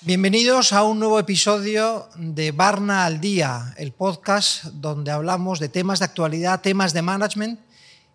Bienvenidos 0.00 0.72
a 0.72 0.82
un 0.82 0.98
nuevo 0.98 1.20
episodio 1.20 2.08
de 2.16 2.50
Barna 2.50 3.04
al 3.04 3.20
Día, 3.20 3.72
el 3.76 3.92
podcast 3.92 4.64
donde 4.64 5.12
hablamos 5.12 5.60
de 5.60 5.68
temas 5.68 6.00
de 6.00 6.06
actualidad, 6.06 6.60
temas 6.60 6.92
de 6.92 7.02
management. 7.02 7.60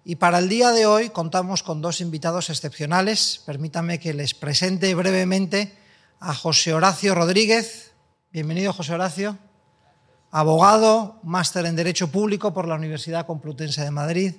Y 0.04 0.18
para 0.18 0.40
el 0.40 0.50
día 0.50 0.72
de 0.72 0.86
hoy 0.86 1.10
contamos 1.10 1.64
con 1.64 1.82
dos 1.82 2.02
invitados 2.02 2.50
excepcionales. 2.50 3.42
Permítanme 3.46 4.02
que 4.02 4.14
les 4.14 4.34
presente 4.34 4.94
brevemente 4.96 5.78
a 6.20 6.34
José 6.34 6.74
Horacio 6.74 7.16
Rodríguez. 7.16 7.94
Bienvenido, 8.32 8.74
José 8.74 8.94
Horacio. 8.94 9.38
Abogado, 10.32 11.20
máster 11.24 11.66
en 11.66 11.76
Derecho 11.76 12.10
Público 12.10 12.54
por 12.54 12.68
la 12.68 12.76
Universidad 12.76 13.26
Complutense 13.26 13.84
de 13.84 13.92
Madrid, 13.92 14.36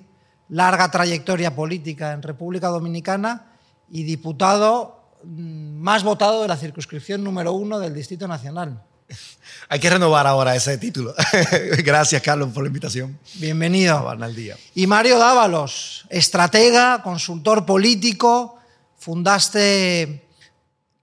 larga 0.49 0.91
trayectoria 0.91 1.55
política 1.55 2.13
en 2.13 2.21
República 2.21 2.67
Dominicana 2.67 3.53
y 3.89 4.03
diputado 4.03 4.99
Mm, 5.23 5.81
más 5.81 6.03
votado 6.03 6.41
de 6.41 6.47
la 6.47 6.55
circunscripción 6.55 7.23
número 7.23 7.51
uno 7.51 7.79
del 7.79 7.93
Distrito 7.93 8.27
Nacional. 8.27 8.81
Hay 9.69 9.79
que 9.79 9.89
renovar 9.89 10.25
ahora 10.27 10.55
ese 10.55 10.77
título. 10.77 11.13
Gracias, 11.83 12.21
Carlos, 12.21 12.49
por 12.53 12.63
la 12.63 12.67
invitación. 12.67 13.19
Bienvenido. 13.35 14.07
al 14.07 14.35
día. 14.35 14.55
Y 14.75 14.87
Mario 14.87 15.19
Dávalos, 15.19 16.05
estratega, 16.09 17.01
consultor 17.03 17.65
político, 17.65 18.57
fundaste 18.97 20.28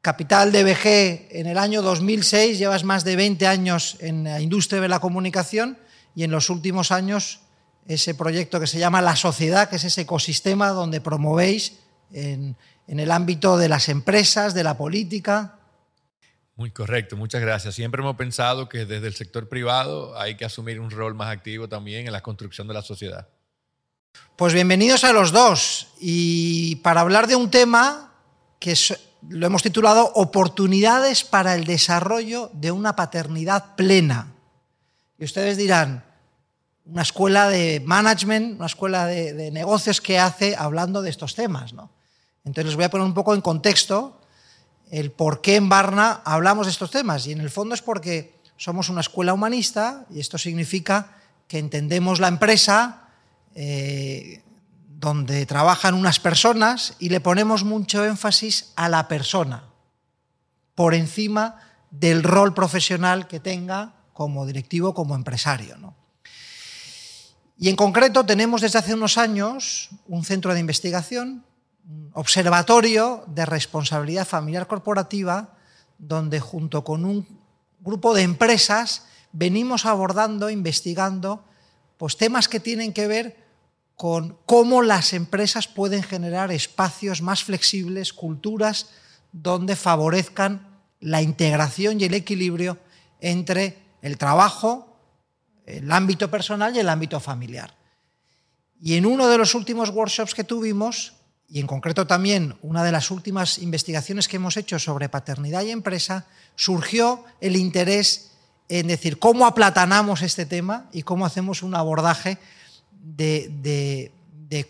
Capital 0.07 0.53
DBG 0.53 1.27
en 1.33 1.49
el 1.49 1.59
año 1.59 1.83
2006, 1.83 2.59
llevas 2.59 2.85
más 2.85 3.03
de 3.03 3.17
20 3.17 3.45
años 3.49 3.97
en 3.99 4.23
la 4.23 4.41
industria 4.41 4.81
de 4.81 4.87
la 4.87 5.01
comunicación 5.01 5.77
y 6.15 6.23
en 6.23 6.31
los 6.31 6.49
últimos 6.49 6.93
años 6.93 7.41
ese 7.89 8.15
proyecto 8.15 8.61
que 8.61 8.69
se 8.69 8.79
llama 8.79 9.03
La 9.03 9.17
Sociedad, 9.17 9.69
que 9.69 9.75
es 9.75 9.83
ese 9.83 10.03
ecosistema 10.03 10.69
donde 10.69 11.01
promovéis 11.01 11.81
en, 12.13 12.55
en 12.87 13.01
el 13.01 13.11
ámbito 13.11 13.59
de 13.59 13.69
las 13.69 13.89
empresas, 13.89 14.55
de 14.55 14.63
la 14.63 14.79
política. 14.79 15.59
Muy 16.55 16.71
correcto, 16.71 17.17
muchas 17.17 17.41
gracias. 17.41 17.75
Siempre 17.75 18.01
hemos 18.01 18.15
pensado 18.15 18.69
que 18.69 18.87
desde 18.87 19.09
el 19.09 19.15
sector 19.17 19.49
privado 19.49 20.17
hay 20.21 20.37
que 20.37 20.45
asumir 20.45 20.79
un 20.79 20.93
rol 20.93 21.17
más 21.17 21.33
activo 21.33 21.69
también 21.69 22.07
en 22.07 22.13
la 22.13 22.23
construcción 22.23 22.69
de 22.69 22.75
la 22.75 22.83
sociedad. 22.83 23.27
Pues 24.37 24.55
bienvenidos 24.55 25.03
a 25.03 25.13
los 25.13 25.33
dos. 25.33 25.89
Y 25.99 26.77
para 26.77 27.01
hablar 27.01 27.27
de 27.27 27.35
un 27.35 27.51
tema 27.51 28.13
que 28.61 28.77
lo 29.29 29.47
hemos 29.47 29.63
titulado 29.63 30.13
Oportunidades 30.15 31.25
para 31.25 31.55
el 31.55 31.65
desarrollo 31.65 32.51
de 32.53 32.71
una 32.71 32.97
paternidad 32.97 33.75
plena. 33.77 34.35
Y 35.19 35.25
ustedes 35.25 35.57
dirán, 35.57 36.05
una 36.87 37.03
escuela 37.03 37.49
de 37.49 37.83
management, 37.85 38.57
una 38.57 38.67
escuela 38.67 39.07
de, 39.07 39.51
negocios 39.51 40.01
que 40.01 40.19
hace 40.19 40.55
hablando 40.57 41.03
de 41.03 41.11
estos 41.11 41.35
temas, 41.35 41.73
¿no? 41.73 41.91
Entonces 42.45 42.67
les 42.67 42.77
voy 42.77 42.85
a 42.85 42.91
poner 42.91 43.07
un 43.07 43.15
poco 43.15 43.35
en 43.35 43.41
contexto 43.41 44.21
el 44.91 45.11
por 45.11 45.41
qué 45.41 45.57
en 45.57 45.69
Barna 45.69 46.23
hablamos 46.25 46.67
de 46.67 46.73
estos 46.73 46.93
temas. 46.93 47.27
Y 47.27 47.33
en 47.33 47.41
el 47.41 47.51
fondo 47.51 47.75
es 47.75 47.83
porque 47.83 48.37
somos 48.57 48.89
una 48.89 49.01
escuela 49.01 49.35
humanista 49.35 50.07
y 50.11 50.21
esto 50.21 50.39
significa 50.39 51.17
que 51.49 51.59
entendemos 51.59 52.21
la 52.21 52.29
empresa 52.29 53.09
eh, 53.55 54.43
donde 54.99 55.45
trabajan 55.45 55.95
unas 55.95 56.21
personas 56.21 56.95
y 56.99 57.11
le 57.11 57.21
ponemos 57.21 57.65
mucho 57.65 58.05
énfasis 58.05 58.73
a 58.77 58.89
la 58.89 59.09
persona 59.09 59.65
por 60.75 60.95
encima 60.95 61.61
del 61.91 62.23
rol 62.23 62.55
profesional 62.55 63.29
que 63.29 63.39
tenga 63.39 63.93
como 64.15 64.47
directivo, 64.47 64.95
como 64.95 65.15
empresario. 65.15 65.95
Y 67.59 67.69
en 67.69 67.77
concreto 67.77 68.25
tenemos 68.25 68.63
desde 68.63 68.79
hace 68.79 68.95
unos 68.95 69.19
años 69.19 69.91
un 70.07 70.25
centro 70.25 70.55
de 70.55 70.61
investigación 70.61 71.45
observatorio 72.15 73.25
de 73.29 73.45
responsabilidad 73.45 74.27
familiar 74.27 74.67
corporativa 74.67 75.57
donde 75.99 76.41
junto 76.41 76.85
con 76.85 77.05
un 77.05 77.27
grupo 77.81 78.15
de 78.15 78.23
empresas 78.23 79.07
venimos 79.33 79.85
abordando, 79.85 80.49
investigando 80.49 81.45
pues, 81.99 82.17
temas 82.17 82.49
que 82.49 82.61
tienen 82.61 82.93
que 82.95 83.07
ver 83.07 83.46
con 83.97 84.39
cómo 84.45 84.83
las 84.83 85.15
empresas 85.15 85.67
pueden 85.67 86.03
generar 86.03 86.53
espacios 86.53 87.23
más 87.23 87.43
flexibles, 87.43 88.13
culturas 88.13 88.91
donde 89.33 89.75
favorezcan 89.75 90.81
la 91.01 91.23
integración 91.23 92.01
y 92.01 92.05
el 92.05 92.15
equilibrio 92.15 92.79
entre 93.21 93.79
el 94.03 94.19
trabajo, 94.19 94.99
el 95.65 95.91
ámbito 95.91 96.31
personal 96.31 96.77
y 96.77 96.81
el 96.81 96.89
ámbito 96.91 97.21
familiar. 97.21 97.75
Y 98.81 98.97
en 98.97 99.07
uno 99.07 99.29
de 99.29 99.39
los 99.39 99.55
últimos 99.55 99.89
workshops 99.89 100.35
que 100.35 100.45
tuvimos, 100.45 101.15
y 101.49 101.61
en 101.61 101.67
concreto 101.67 102.07
también 102.07 102.57
una 102.61 102.85
de 102.85 102.93
las 102.93 103.11
últimas 103.11 103.59
investigaciones 103.59 104.29
que 104.29 104.37
hemos 104.37 104.59
hecho 104.59 104.79
sobre 104.79 105.09
paternidad 105.09 105.63
y 105.63 105.71
empresa, 105.71 106.27
surgió 106.55 107.25
el 107.41 107.57
interés 107.57 108.33
en 108.69 108.89
decir 108.89 109.19
cómo 109.19 109.47
aplatanamos 109.47 110.21
este 110.21 110.45
tema 110.45 110.91
y 110.93 111.03
cómo 111.03 111.25
hacemos 111.25 111.63
un 111.63 111.75
abordaje 111.75 112.39
de, 113.01 114.13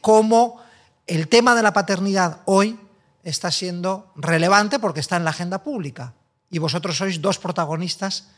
cómo 0.00 0.60
el 1.06 1.28
tema 1.28 1.54
de 1.54 1.62
la 1.62 1.72
paternidad 1.72 2.40
hoy 2.44 2.78
está 3.22 3.50
siendo 3.50 4.12
relevante 4.16 4.78
porque 4.78 5.00
está 5.00 5.16
en 5.16 5.24
la 5.24 5.30
agenda 5.30 5.62
pública. 5.62 6.14
Y 6.50 6.58
vosotros 6.58 6.96
sois 6.96 7.20
dos 7.20 7.38
protagonistas 7.38 8.28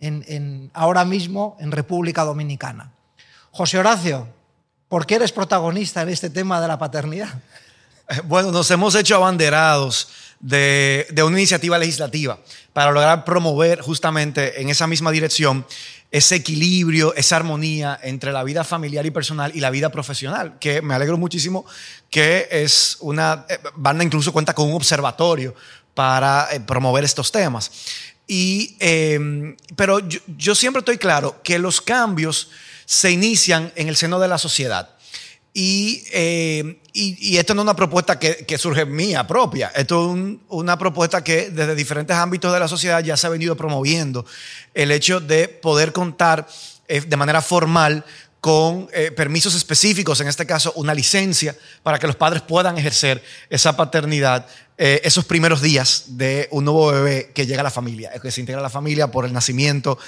en, 0.00 0.70
ahora 0.72 1.04
mismo 1.04 1.56
en 1.60 1.72
República 1.72 2.24
Dominicana. 2.24 2.92
José 3.50 3.78
Horacio, 3.78 4.28
¿por 4.88 5.06
qué 5.06 5.16
eres 5.16 5.32
protagonista 5.32 6.02
en 6.02 6.08
este 6.08 6.30
tema 6.30 6.60
de 6.60 6.68
la 6.68 6.78
paternidad? 6.78 7.28
Bueno, 8.24 8.50
nos 8.50 8.70
hemos 8.70 8.94
hecho 8.94 9.16
abanderados 9.16 10.08
de, 10.40 11.06
una 11.24 11.38
iniciativa 11.38 11.78
legislativa 11.78 12.38
para 12.72 12.90
lograr 12.90 13.24
promover 13.24 13.80
justamente 13.80 14.60
en 14.60 14.70
esa 14.70 14.86
misma 14.86 15.10
dirección 15.10 15.66
ese 16.10 16.36
equilibrio, 16.36 17.14
esa 17.14 17.36
armonía 17.36 17.98
entre 18.02 18.32
la 18.32 18.42
vida 18.42 18.64
familiar 18.64 19.04
y 19.04 19.10
personal 19.10 19.52
y 19.54 19.60
la 19.60 19.70
vida 19.70 19.90
profesional, 19.90 20.58
que 20.58 20.80
me 20.80 20.94
alegro 20.94 21.18
muchísimo 21.18 21.66
que 22.10 22.48
es 22.50 22.96
una 23.00 23.44
eh, 23.48 23.58
banda 23.74 24.04
incluso 24.04 24.32
cuenta 24.32 24.54
con 24.54 24.68
un 24.68 24.74
observatorio 24.74 25.54
para 25.94 26.48
eh, 26.52 26.60
promover 26.60 27.04
estos 27.04 27.30
temas. 27.30 27.70
Y, 28.26 28.76
em, 28.78 29.56
pero 29.74 30.00
yo 30.36 30.54
siempre 30.54 30.80
estoy 30.80 30.98
claro 30.98 31.40
que 31.42 31.58
los 31.58 31.80
cambios 31.80 32.50
se 32.84 33.10
inician 33.10 33.72
en 33.74 33.88
el 33.88 33.96
seno 33.96 34.18
de 34.18 34.28
la 34.28 34.38
sociedad. 34.38 34.97
Eh, 35.60 36.80
y, 36.92 37.36
esto 37.36 37.54
no 37.54 37.62
es 37.62 37.64
una 37.64 37.74
propuesta 37.74 38.18
que, 38.18 38.58
surge 38.58 38.84
mía 38.86 39.26
propia, 39.26 39.72
esto 39.74 40.14
es 40.14 40.36
una 40.48 40.78
propuesta 40.78 41.24
que 41.24 41.50
desde 41.50 41.74
diferentes 41.74 42.16
ámbitos 42.16 42.52
de 42.52 42.60
la 42.60 42.68
sociedad 42.68 43.02
ya 43.02 43.16
se 43.16 43.26
ha 43.26 43.30
venido 43.30 43.56
promoviendo. 43.56 44.24
El 44.72 44.92
hecho 44.92 45.18
de 45.18 45.48
poder 45.48 45.92
contar 45.92 46.46
eh, 46.86 47.00
de 47.00 47.16
manera 47.16 47.42
formal 47.42 48.04
con 48.40 48.88
eh, 48.92 49.10
permisos 49.10 49.56
específicos, 49.56 50.20
en 50.20 50.28
este 50.28 50.46
caso 50.46 50.72
una 50.76 50.94
licencia, 50.94 51.56
para 51.82 51.98
que 51.98 52.06
los 52.06 52.14
padres 52.14 52.42
puedan 52.42 52.78
ejercer 52.78 53.22
esa 53.50 53.76
paternidad 53.76 54.46
esos 54.80 55.24
primeros 55.24 55.60
días 55.60 56.04
de 56.06 56.46
un 56.52 56.64
nuevo 56.64 56.92
bebé 56.92 57.32
que 57.34 57.46
llega 57.46 57.62
a 57.62 57.64
la 57.64 57.70
familia, 57.72 58.12
que 58.22 58.30
se 58.30 58.38
integra 58.38 58.60
a 58.60 58.62
la 58.62 58.70
familia 58.70 59.10
por 59.10 59.24
el 59.24 59.32
nacimiento 59.32 59.98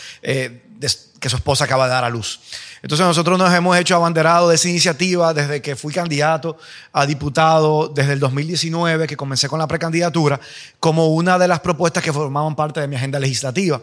que 1.20 1.28
su 1.28 1.36
esposa 1.36 1.64
acaba 1.64 1.86
de 1.86 1.92
dar 1.92 2.04
a 2.04 2.08
luz. 2.08 2.40
Entonces 2.82 3.06
nosotros 3.06 3.38
nos 3.38 3.52
hemos 3.52 3.76
hecho 3.76 3.94
abanderado 3.94 4.48
de 4.48 4.54
esa 4.54 4.68
iniciativa 4.68 5.34
desde 5.34 5.60
que 5.60 5.76
fui 5.76 5.92
candidato 5.92 6.56
a 6.92 7.04
diputado 7.04 7.88
desde 7.88 8.14
el 8.14 8.20
2019, 8.20 9.06
que 9.06 9.16
comencé 9.16 9.48
con 9.48 9.58
la 9.58 9.68
precandidatura, 9.68 10.40
como 10.78 11.08
una 11.08 11.38
de 11.38 11.46
las 11.46 11.60
propuestas 11.60 12.02
que 12.02 12.12
formaban 12.12 12.56
parte 12.56 12.80
de 12.80 12.88
mi 12.88 12.96
agenda 12.96 13.18
legislativa. 13.18 13.82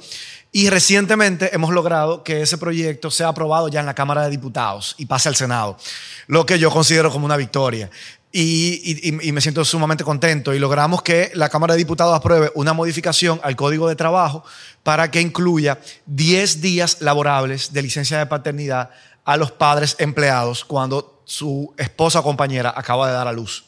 Y 0.51 0.69
recientemente 0.69 1.53
hemos 1.53 1.71
logrado 1.71 2.23
que 2.23 2.41
ese 2.41 2.57
proyecto 2.57 3.11
sea 3.11 3.27
aprobado 3.27 3.67
ya 3.67 3.81
en 3.81 3.85
la 3.85 3.93
Cámara 3.93 4.23
de 4.23 4.31
Diputados 4.31 4.95
y 4.97 5.05
pase 5.05 5.29
al 5.29 5.35
Senado, 5.35 5.77
lo 6.25 6.45
que 6.47 6.57
yo 6.57 6.71
considero 6.71 7.11
como 7.11 7.25
una 7.25 7.37
victoria. 7.37 7.91
Y, 8.39 9.31
me 9.33 9.41
siento 9.41 9.65
sumamente 9.65 10.03
contento. 10.03 10.53
Y 10.53 10.59
logramos 10.59 11.01
que 11.01 11.31
la 11.33 11.49
Cámara 11.49 11.73
de 11.73 11.79
Diputados 11.79 12.15
apruebe 12.15 12.51
una 12.53 12.71
modificación 12.71 13.39
al 13.41 13.55
Código 13.55 13.89
de 13.89 13.95
Trabajo 13.95 14.43
para 14.83 15.09
que 15.09 15.21
incluya 15.21 15.79
10 16.05 16.61
días 16.61 16.97
laborables 17.01 17.73
de 17.73 17.81
licencia 17.81 18.19
de 18.19 18.27
paternidad 18.27 18.91
a 19.25 19.37
los 19.37 19.49
padres 19.51 19.95
empleados 19.97 20.63
cuando 20.65 21.23
su 21.25 21.73
esposa 21.77 22.19
o 22.19 22.23
compañera 22.23 22.71
acaba 22.75 23.07
de 23.07 23.13
dar 23.13 23.27
a 23.27 23.31
luz. 23.31 23.65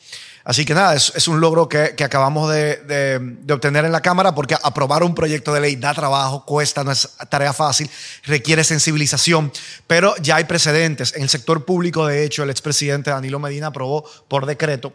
Así 0.50 0.66
que 0.66 0.74
nada, 0.74 0.96
es, 0.96 1.28
un 1.28 1.40
logro 1.40 1.70
que, 1.70 1.94
acabamos 2.04 2.52
de, 2.52 3.38
obtener 3.52 3.86
en 3.86 3.92
la 3.92 4.02
Cámara 4.02 4.34
porque 4.34 4.56
aprobar 4.64 5.04
un 5.04 5.14
proyecto 5.14 5.54
de 5.54 5.60
ley 5.60 5.76
da 5.76 5.94
trabajo, 5.94 6.44
cuesta, 6.44 6.84
no 6.84 6.92
es 6.92 7.08
tarea 7.30 7.54
fácil, 7.54 7.88
requiere 8.24 8.64
sensibilización, 8.64 9.52
pero 9.86 10.16
ya 10.18 10.38
hay 10.38 10.46
precedentes. 10.46 11.16
En 11.16 11.22
el 11.22 11.30
sector 11.30 11.66
público, 11.66 12.08
de 12.08 12.24
hecho, 12.24 12.42
el 12.42 12.50
expresidente 12.50 13.12
Danilo 13.12 13.38
Medina 13.38 13.68
aprobó 13.68 14.04
por 14.28 14.48
decreto 14.48 14.92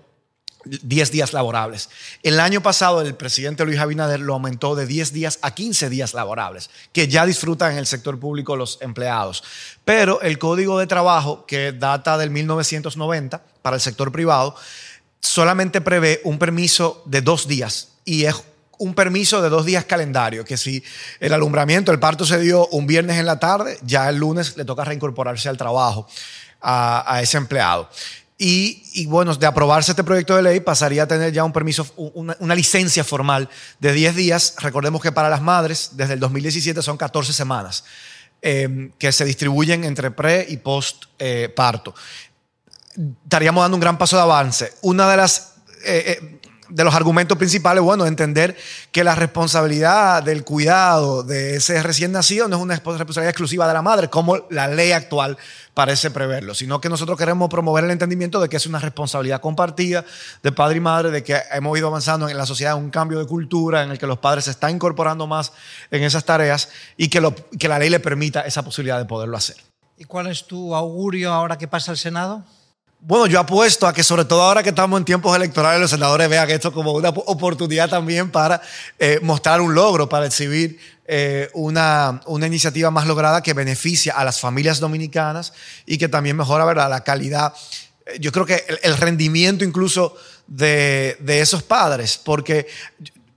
10 0.64 1.12
días 1.12 1.32
laborables. 1.32 1.88
El 2.24 2.40
año 2.40 2.60
pasado 2.60 3.00
el 3.02 3.14
presidente 3.14 3.64
Luis 3.64 3.78
Abinader 3.78 4.18
lo 4.18 4.34
aumentó 4.34 4.74
de 4.74 4.86
10 4.86 5.12
días 5.12 5.38
a 5.42 5.54
15 5.54 5.88
días 5.88 6.14
laborables, 6.14 6.68
que 6.92 7.06
ya 7.06 7.24
disfrutan 7.24 7.70
en 7.70 7.78
el 7.78 7.86
sector 7.86 8.18
público 8.18 8.56
los 8.56 8.78
empleados. 8.80 9.44
Pero 9.84 10.20
el 10.20 10.36
código 10.40 10.80
de 10.80 10.88
trabajo, 10.88 11.46
que 11.46 11.70
data 11.70 12.18
del 12.18 12.30
1990 12.30 13.40
para 13.62 13.76
el 13.76 13.80
sector 13.80 14.10
privado, 14.10 14.56
solamente 15.24 15.80
prevé 15.80 16.20
un 16.24 16.38
permiso 16.38 17.02
de 17.06 17.22
dos 17.22 17.48
días 17.48 17.88
y 18.04 18.26
es 18.26 18.34
un 18.78 18.94
permiso 18.94 19.40
de 19.40 19.48
dos 19.48 19.64
días 19.64 19.84
calendario, 19.86 20.44
que 20.44 20.56
si 20.58 20.84
el 21.18 21.32
alumbramiento, 21.32 21.92
el 21.92 21.98
parto 21.98 22.26
se 22.26 22.38
dio 22.38 22.66
un 22.68 22.86
viernes 22.86 23.18
en 23.18 23.24
la 23.24 23.38
tarde, 23.38 23.78
ya 23.82 24.08
el 24.10 24.16
lunes 24.16 24.56
le 24.56 24.64
toca 24.64 24.84
reincorporarse 24.84 25.48
al 25.48 25.56
trabajo 25.56 26.06
a, 26.60 27.20
ese 27.22 27.38
empleado. 27.38 27.88
Y, 28.36 29.06
bueno, 29.06 29.34
de 29.34 29.46
aprobarse 29.46 29.92
este 29.92 30.04
proyecto 30.04 30.36
de 30.36 30.42
ley 30.42 30.60
pasaría 30.60 31.04
a 31.04 31.06
tener 31.06 31.32
ya 31.32 31.44
un 31.44 31.52
permiso, 31.52 31.86
una, 31.96 32.54
licencia 32.54 33.04
formal 33.04 33.48
de 33.78 33.92
10 33.92 34.16
días. 34.16 34.56
Recordemos 34.58 35.00
que 35.00 35.12
para 35.12 35.30
las 35.30 35.40
madres, 35.40 35.90
desde 35.92 36.14
el 36.14 36.20
2017 36.20 36.82
son 36.82 36.98
14 36.98 37.32
semanas 37.32 37.84
eh, 38.42 38.90
que 38.98 39.12
se 39.12 39.24
distribuyen 39.24 39.84
entre 39.84 40.10
pre 40.10 40.44
y 40.46 40.58
post 40.58 41.04
eh, 41.18 41.50
parto. 41.54 41.94
Estaríamos 43.24 43.62
dando 43.64 43.76
un 43.76 43.80
gran 43.80 43.98
paso 43.98 44.16
de 44.16 44.22
avance. 44.22 44.72
Una 44.82 45.08
de 45.10 45.16
las 45.16 45.54
eh, 45.84 46.40
de 46.68 46.82
los 46.82 46.94
argumentos 46.94 47.36
principales, 47.36 47.82
bueno, 47.82 48.06
entender 48.06 48.56
que 48.90 49.04
la 49.04 49.14
responsabilidad 49.14 50.22
del 50.22 50.44
cuidado 50.44 51.22
de 51.22 51.56
ese 51.56 51.82
recién 51.82 52.12
nacido 52.12 52.48
no 52.48 52.56
es 52.56 52.62
una 52.62 52.74
responsabilidad 52.74 53.30
exclusiva 53.30 53.68
de 53.68 53.74
la 53.74 53.82
madre, 53.82 54.08
como 54.08 54.46
la 54.50 54.68
ley 54.68 54.92
actual 54.92 55.36
parece 55.74 56.10
preverlo, 56.10 56.54
sino 56.54 56.80
que 56.80 56.88
nosotros 56.88 57.18
queremos 57.18 57.48
promover 57.48 57.84
el 57.84 57.90
entendimiento 57.90 58.40
de 58.40 58.48
que 58.48 58.56
es 58.56 58.66
una 58.66 58.78
responsabilidad 58.78 59.40
compartida 59.40 60.04
de 60.42 60.52
padre 60.52 60.78
y 60.78 60.80
madre, 60.80 61.10
de 61.10 61.22
que 61.22 61.40
hemos 61.52 61.76
ido 61.78 61.88
avanzando 61.88 62.28
en 62.28 62.36
la 62.36 62.46
sociedad 62.46 62.76
un 62.76 62.90
cambio 62.90 63.18
de 63.18 63.26
cultura 63.26 63.82
en 63.82 63.90
el 63.90 63.98
que 63.98 64.06
los 64.06 64.18
padres 64.18 64.46
se 64.46 64.52
están 64.52 64.70
incorporando 64.70 65.26
más 65.26 65.52
en 65.90 66.02
esas 66.02 66.24
tareas 66.24 66.70
y 66.96 67.08
que, 67.08 67.22
que 67.58 67.68
la 67.68 67.78
ley 67.78 67.90
le 67.90 68.00
permita 68.00 68.40
esa 68.40 68.64
posibilidad 68.64 68.98
de 68.98 69.04
poderlo 69.04 69.36
hacer. 69.36 69.56
¿Y 69.96 70.04
cuál 70.04 70.26
es 70.26 70.44
tu 70.46 70.74
augurio 70.74 71.32
ahora 71.32 71.56
que 71.56 71.68
pasa 71.68 71.92
el 71.92 71.98
Senado? 71.98 72.44
Bueno, 73.06 73.26
yo 73.26 73.38
apuesto 73.38 73.86
a 73.86 73.92
que 73.92 74.02
sobre 74.02 74.24
todo 74.24 74.40
ahora 74.40 74.62
que 74.62 74.70
estamos 74.70 74.98
en 74.98 75.04
tiempos 75.04 75.36
electorales, 75.36 75.78
los 75.78 75.90
senadores 75.90 76.26
vean 76.26 76.50
esto 76.50 76.72
como 76.72 76.92
una 76.92 77.10
oportunidad 77.10 77.90
también 77.90 78.30
para 78.30 78.62
eh, 78.98 79.18
mostrar 79.20 79.60
un 79.60 79.74
logro, 79.74 80.08
para 80.08 80.24
exhibir 80.24 80.78
eh, 81.04 81.50
una, 81.52 82.22
una, 82.24 82.46
iniciativa 82.46 82.90
más 82.90 83.06
lograda 83.06 83.42
que 83.42 83.52
beneficia 83.52 84.14
a 84.14 84.24
las 84.24 84.40
familias 84.40 84.80
dominicanas 84.80 85.52
y 85.84 85.98
que 85.98 86.08
también 86.08 86.34
mejora 86.34 86.64
¿verdad? 86.64 86.88
la 86.88 87.04
calidad, 87.04 87.52
eh, 88.06 88.16
yo 88.20 88.32
creo 88.32 88.46
que 88.46 88.64
el, 88.82 88.96
rendimiento 88.96 89.66
incluso 89.66 90.16
de, 90.46 91.18
de, 91.20 91.42
esos 91.42 91.62
padres, 91.62 92.16
porque 92.16 92.68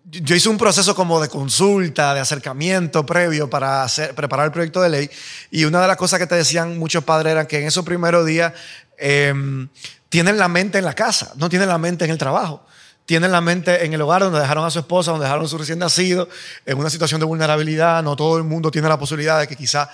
yo 0.05 0.33
hice 0.33 0.47
un 0.47 0.57
proceso 0.57 0.95
como 0.95 1.19
de 1.19 1.27
consulta, 1.27 2.13
de 2.13 2.21
acercamiento 2.21 3.05
previo 3.05 3.49
para 3.49 3.83
hacer, 3.83 4.15
preparar 4.15 4.45
el 4.45 4.51
proyecto 4.53 4.81
de 4.81 4.87
ley 4.87 5.09
y 5.51 5.65
una 5.65 5.81
de 5.81 5.87
las 5.89 5.97
cosas 5.97 6.19
que 6.19 6.27
te 6.27 6.35
decían 6.35 6.77
muchos 6.79 7.03
padres 7.03 7.31
era 7.31 7.45
que 7.45 7.59
en 7.59 7.67
esos 7.67 7.83
primeros 7.83 8.25
días 8.25 8.53
Em, 8.97 9.69
tienen 10.09 10.37
la 10.37 10.47
mente 10.47 10.77
en 10.77 10.85
la 10.85 10.93
casa, 10.93 11.33
no 11.35 11.49
tienen 11.49 11.69
la 11.69 11.77
mente 11.77 12.05
en 12.05 12.11
el 12.11 12.17
trabajo. 12.17 12.65
Tienen 13.05 13.31
la 13.31 13.39
mente 13.39 13.85
en 13.85 13.93
el 13.93 14.01
hogar 14.01 14.21
donde 14.21 14.39
dejaron 14.39 14.65
a 14.65 14.69
su 14.69 14.79
esposa, 14.79 15.11
donde 15.11 15.25
dejaron 15.25 15.45
a 15.45 15.47
su 15.47 15.57
recién 15.57 15.79
nacido, 15.79 16.27
en 16.65 16.77
una 16.77 16.89
situación 16.89 17.21
de 17.21 17.25
vulnerabilidad. 17.25 18.03
No 18.03 18.17
todo 18.17 18.37
el 18.37 18.43
mundo 18.43 18.69
tiene 18.69 18.89
la 18.89 18.99
posibilidad 18.99 19.39
de 19.39 19.47
que 19.47 19.55
quizá 19.55 19.89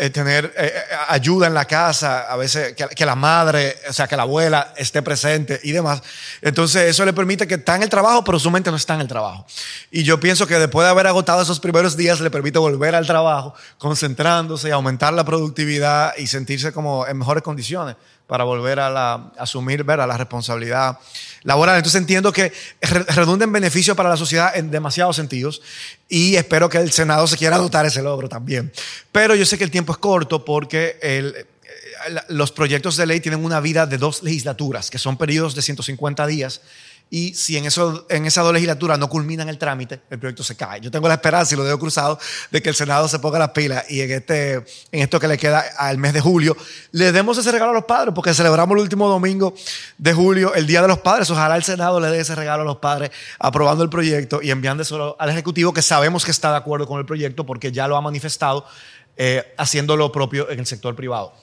eh, 0.00 0.08
tener 0.08 0.46
eh, 0.56 0.72
eh, 0.74 0.82
ayuda 1.08 1.48
en 1.48 1.52
la 1.52 1.66
casa, 1.66 2.22
a 2.22 2.34
veces 2.38 2.74
que, 2.74 3.04
la 3.04 3.14
madre, 3.14 3.76
o 3.86 3.92
sea, 3.92 4.08
que 4.08 4.16
la 4.16 4.22
abuela 4.22 4.72
esté 4.78 5.02
presente 5.02 5.60
y 5.62 5.72
demás. 5.72 6.02
Entonces 6.40 6.88
eso 6.88 7.04
le 7.04 7.12
permite 7.12 7.46
que 7.46 7.56
está 7.56 7.76
en 7.76 7.82
el 7.82 7.90
trabajo, 7.90 8.24
pero 8.24 8.38
su 8.38 8.50
mente 8.50 8.70
no 8.70 8.78
está 8.78 8.94
en 8.94 9.02
el 9.02 9.08
trabajo. 9.08 9.44
Y 9.90 10.02
yo 10.02 10.18
pienso 10.18 10.46
que 10.46 10.58
después 10.58 10.86
de 10.86 10.90
haber 10.90 11.06
agotado 11.06 11.42
esos 11.42 11.60
primeros 11.60 11.98
días, 11.98 12.20
le 12.20 12.30
permite 12.30 12.58
volver 12.58 12.94
al 12.94 13.06
trabajo, 13.06 13.54
concentrándose, 13.76 14.72
aumentar 14.72 15.12
la 15.12 15.24
productividad 15.24 16.16
y 16.16 16.26
sentirse 16.28 16.72
como 16.72 17.06
en 17.06 17.18
mejores 17.18 17.42
condiciones 17.42 17.96
para 18.30 18.44
volver 18.44 18.78
a, 18.78 18.88
la, 18.88 19.32
asumir 19.38 19.82
ver, 19.82 19.98
a 19.98 20.06
la 20.06 20.16
responsabilidad 20.16 21.00
laboral. 21.42 21.78
Entonces 21.78 22.00
entiendo 22.00 22.32
que 22.32 22.52
redunda 23.08 23.44
en 23.44 23.50
beneficio 23.50 23.96
para 23.96 24.08
la 24.08 24.16
sociedad 24.16 24.56
en 24.56 24.70
demasiados 24.70 25.16
sentidos 25.16 25.60
y 26.08 26.36
espero 26.36 26.68
que 26.68 26.78
el 26.78 26.92
Senado 26.92 27.26
se 27.26 27.36
quiera 27.36 27.58
dotar 27.58 27.86
ese 27.86 28.02
logro 28.02 28.28
también. 28.28 28.72
Pero 29.10 29.34
yo 29.34 29.44
sé 29.44 29.58
que 29.58 29.64
el 29.64 29.72
tiempo 29.72 29.90
es 29.90 29.98
corto 29.98 30.44
porque 30.44 30.96
el, 31.02 31.44
los 32.28 32.52
proyectos 32.52 32.96
de 32.96 33.06
ley 33.06 33.18
tienen 33.18 33.44
una 33.44 33.58
vida 33.58 33.84
de 33.84 33.98
dos 33.98 34.22
legislaturas, 34.22 34.92
que 34.92 34.98
son 34.98 35.16
periodos 35.16 35.56
de 35.56 35.62
150 35.62 36.24
días 36.28 36.60
y 37.12 37.34
si 37.34 37.56
en, 37.56 37.66
eso, 37.66 38.06
en 38.08 38.24
esa 38.24 38.40
dos 38.42 38.52
legislaturas 38.52 38.96
no 38.96 39.08
culminan 39.08 39.48
el 39.48 39.58
trámite, 39.58 40.00
el 40.10 40.20
proyecto 40.20 40.44
se 40.44 40.56
cae. 40.56 40.80
Yo 40.80 40.92
tengo 40.92 41.08
la 41.08 41.14
esperanza 41.14 41.54
y 41.54 41.58
lo 41.58 41.64
dejo 41.64 41.80
cruzado 41.80 42.20
de 42.52 42.62
que 42.62 42.68
el 42.68 42.76
Senado 42.76 43.08
se 43.08 43.18
ponga 43.18 43.36
las 43.40 43.50
pilas 43.50 43.84
y 43.90 44.00
en, 44.00 44.12
este, 44.12 44.54
en 44.54 44.64
esto 45.02 45.18
que 45.18 45.26
le 45.26 45.36
queda 45.36 45.64
al 45.76 45.98
mes 45.98 46.12
de 46.12 46.20
julio, 46.20 46.56
le 46.92 47.10
demos 47.10 47.36
ese 47.36 47.50
regalo 47.50 47.72
a 47.72 47.74
los 47.74 47.84
padres, 47.84 48.14
porque 48.14 48.32
celebramos 48.32 48.76
el 48.76 48.82
último 48.82 49.08
domingo 49.08 49.52
de 49.98 50.12
julio, 50.12 50.54
el 50.54 50.68
Día 50.68 50.82
de 50.82 50.88
los 50.88 50.98
Padres. 50.98 51.28
Ojalá 51.30 51.56
el 51.56 51.64
Senado 51.64 51.98
le 51.98 52.08
dé 52.10 52.20
ese 52.20 52.36
regalo 52.36 52.62
a 52.62 52.64
los 52.64 52.76
padres, 52.76 53.10
aprobando 53.40 53.82
el 53.82 53.90
proyecto 53.90 54.40
y 54.40 54.52
enviándoselo 54.52 55.16
al 55.18 55.30
Ejecutivo, 55.30 55.74
que 55.74 55.82
sabemos 55.82 56.24
que 56.24 56.30
está 56.30 56.52
de 56.52 56.58
acuerdo 56.58 56.86
con 56.86 57.00
el 57.00 57.06
proyecto 57.06 57.44
porque 57.44 57.72
ya 57.72 57.88
lo 57.88 57.96
ha 57.96 58.00
manifestado, 58.00 58.64
eh, 59.16 59.52
haciendo 59.58 59.96
lo 59.96 60.12
propio 60.12 60.48
en 60.48 60.60
el 60.60 60.66
sector 60.66 60.94
privado. 60.94 61.34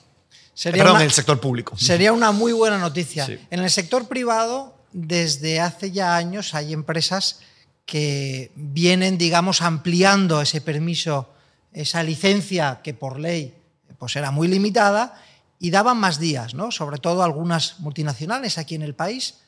Sería 0.54 0.84
Perdón, 0.84 1.02
en 1.02 1.08
el 1.08 1.12
sector 1.12 1.40
público. 1.42 1.78
Sería 1.78 2.14
una 2.14 2.32
muy 2.32 2.54
buena 2.54 2.78
noticia. 2.78 3.28
En 3.52 3.60
el 3.60 3.70
sector 3.70 4.08
privado 4.08 4.77
desde 4.92 5.60
hace 5.60 5.92
ya 5.92 6.16
años 6.16 6.54
hay 6.54 6.74
empresas 6.74 7.42
que 7.86 8.52
vienen, 8.56 9.18
digamos, 9.18 9.62
ampliando 9.62 10.42
ese 10.42 10.60
permiso, 10.62 11.30
esa 11.72 12.04
licencia 12.04 12.82
que 12.84 12.94
por 12.94 13.20
ley 13.20 13.54
pues 13.98 14.16
era 14.16 14.30
muy 14.30 14.48
limitada 14.48 15.20
y 15.60 15.72
daban 15.72 15.98
más 15.98 16.20
días, 16.20 16.54
¿no? 16.54 16.72
Sobre 16.72 16.98
todo 16.98 17.24
algunas 17.24 17.80
multinacionales 17.80 18.58
aquí 18.58 18.76
en 18.76 18.84
el 18.84 18.94
país, 18.94 19.40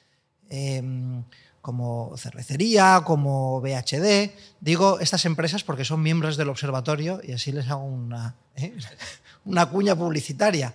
em, 0.49 1.23
como 1.61 2.15
cervecería, 2.17 3.01
como 3.05 3.61
BHD. 3.61 4.31
Digo 4.59 4.99
estas 4.99 5.25
empresas 5.25 5.63
porque 5.63 5.85
son 5.85 6.01
miembros 6.01 6.37
del 6.37 6.49
observatorio 6.49 7.21
y 7.23 7.33
así 7.33 7.51
les 7.51 7.69
hago 7.69 7.83
una, 7.83 8.35
¿eh? 8.55 8.73
una 9.45 9.67
cuña 9.67 9.95
publicitaria. 9.95 10.73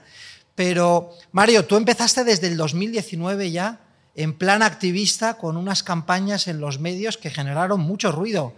Pero, 0.55 1.11
Mario, 1.33 1.65
tú 1.67 1.77
empezaste 1.77 2.23
desde 2.23 2.47
el 2.47 2.57
2019 2.57 3.51
ya 3.51 3.81
en 4.15 4.33
plan 4.33 4.63
activista 4.63 5.35
con 5.35 5.57
unas 5.57 5.83
campañas 5.83 6.47
en 6.47 6.61
los 6.61 6.79
medios 6.79 7.19
que 7.19 7.31
generaron 7.31 7.81
mucho 7.81 8.13
ruido. 8.13 8.55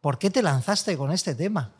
¿Por 0.00 0.18
qué 0.18 0.30
te 0.30 0.42
lanzaste 0.42 0.96
con 0.96 1.12
este 1.12 1.34
tema? 1.34 1.72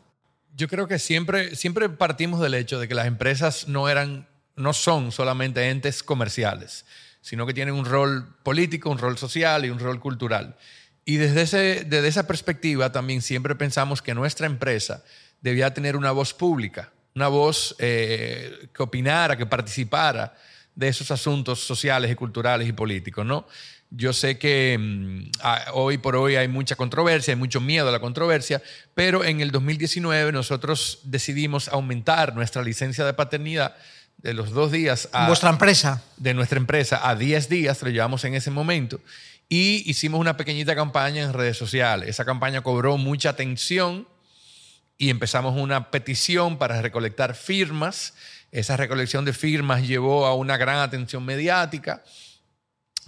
Yo 0.55 0.67
creo 0.67 0.87
que 0.87 0.99
siempre, 0.99 1.55
siempre 1.55 1.89
partimos 1.89 2.39
del 2.41 2.53
hecho 2.53 2.79
de 2.79 2.87
que 2.87 2.95
las 2.95 3.07
empresas 3.07 3.67
no, 3.67 3.89
eran, 3.89 4.27
no 4.55 4.73
son 4.73 5.11
solamente 5.11 5.69
entes 5.69 6.03
comerciales, 6.03 6.85
sino 7.21 7.45
que 7.45 7.53
tienen 7.53 7.75
un 7.75 7.85
rol 7.85 8.35
político, 8.43 8.89
un 8.89 8.97
rol 8.97 9.17
social 9.17 9.65
y 9.65 9.69
un 9.69 9.79
rol 9.79 9.99
cultural. 9.99 10.57
Y 11.05 11.17
desde, 11.17 11.41
ese, 11.41 11.85
desde 11.85 12.07
esa 12.07 12.27
perspectiva 12.27 12.91
también 12.91 13.21
siempre 13.21 13.55
pensamos 13.55 14.01
que 14.01 14.13
nuestra 14.13 14.47
empresa 14.47 15.03
debía 15.41 15.73
tener 15.73 15.95
una 15.95 16.11
voz 16.11 16.33
pública, 16.33 16.91
una 17.15 17.27
voz 17.27 17.75
eh, 17.79 18.69
que 18.73 18.83
opinara, 18.83 19.37
que 19.37 19.45
participara 19.45 20.35
de 20.79 20.87
esos 20.87 21.11
asuntos 21.11 21.59
sociales 21.59 22.09
y 22.09 22.15
culturales 22.15 22.65
y 22.65 22.71
políticos, 22.71 23.25
¿no? 23.25 23.45
Yo 23.91 24.13
sé 24.13 24.37
que 24.37 24.77
mm, 24.79 25.29
hoy 25.73 25.97
por 25.97 26.15
hoy 26.15 26.37
hay 26.37 26.47
mucha 26.47 26.77
controversia, 26.77 27.33
hay 27.33 27.39
mucho 27.39 27.59
miedo 27.59 27.89
a 27.89 27.91
la 27.91 27.99
controversia, 27.99 28.63
pero 28.95 29.25
en 29.25 29.41
el 29.41 29.51
2019 29.51 30.31
nosotros 30.31 30.99
decidimos 31.03 31.67
aumentar 31.67 32.33
nuestra 32.33 32.61
licencia 32.61 33.03
de 33.03 33.13
paternidad 33.13 33.75
de 34.19 34.33
los 34.33 34.51
dos 34.51 34.71
días 34.71 35.09
a... 35.11 35.27
¿Vuestra 35.27 35.49
empresa? 35.49 36.01
De 36.15 36.33
nuestra 36.33 36.57
empresa 36.57 37.09
a 37.09 37.15
10 37.15 37.49
días, 37.49 37.81
lo 37.81 37.89
llevamos 37.89 38.23
en 38.23 38.35
ese 38.35 38.49
momento, 38.49 39.01
y 39.49 39.83
hicimos 39.85 40.21
una 40.21 40.37
pequeñita 40.37 40.75
campaña 40.75 41.23
en 41.23 41.33
redes 41.33 41.57
sociales. 41.57 42.07
Esa 42.07 42.23
campaña 42.23 42.61
cobró 42.61 42.95
mucha 42.95 43.31
atención 43.31 44.07
y 44.97 45.09
empezamos 45.09 45.57
una 45.57 45.91
petición 45.91 46.57
para 46.57 46.81
recolectar 46.81 47.35
firmas 47.35 48.13
esa 48.51 48.77
recolección 48.77 49.25
de 49.25 49.33
firmas 49.33 49.87
llevó 49.87 50.25
a 50.25 50.35
una 50.35 50.57
gran 50.57 50.79
atención 50.79 51.23
mediática. 51.23 52.03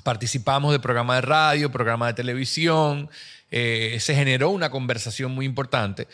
Participamos 0.04 0.72
de 0.72 0.80
programas 0.80 1.18
de 1.18 1.22
radio, 1.22 1.72
programas 1.72 2.10
de 2.10 2.14
televisión. 2.14 3.10
Eh, 3.50 3.98
se 4.00 4.16
generó 4.16 4.50
una 4.50 4.70
conversación 4.70 5.32
muy 5.32 5.46
importante. 5.46 6.08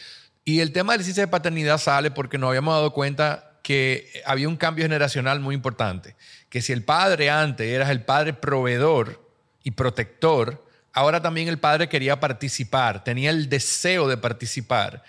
Y 0.45 0.61
el 0.61 0.71
tema 0.71 0.93
de 0.93 0.99
licencia 0.99 1.23
de 1.23 1.27
paternidad 1.27 1.77
sale 1.77 2.09
porque 2.09 2.37
nos 2.37 2.49
habíamos 2.49 2.73
dado 2.73 2.93
cuenta 2.93 3.59
que 3.63 4.23
había 4.25 4.47
un 4.47 4.55
cambio 4.55 4.85
generacional 4.85 5.41
muy 5.41 5.53
importante. 5.53 6.15
Que 6.49 6.61
si 6.61 6.71
el 6.71 6.83
padre 6.83 7.29
antes 7.29 7.67
era 7.67 7.91
el 7.91 8.03
padre 8.03 8.31
proveedor 8.31 9.21
y 9.61 9.71
protector, 9.71 10.65
ahora 10.93 11.21
también 11.21 11.49
el 11.49 11.59
padre 11.59 11.89
quería 11.89 12.21
participar, 12.21 13.03
tenía 13.03 13.29
el 13.29 13.49
deseo 13.49 14.07
de 14.07 14.15
participar. 14.15 15.03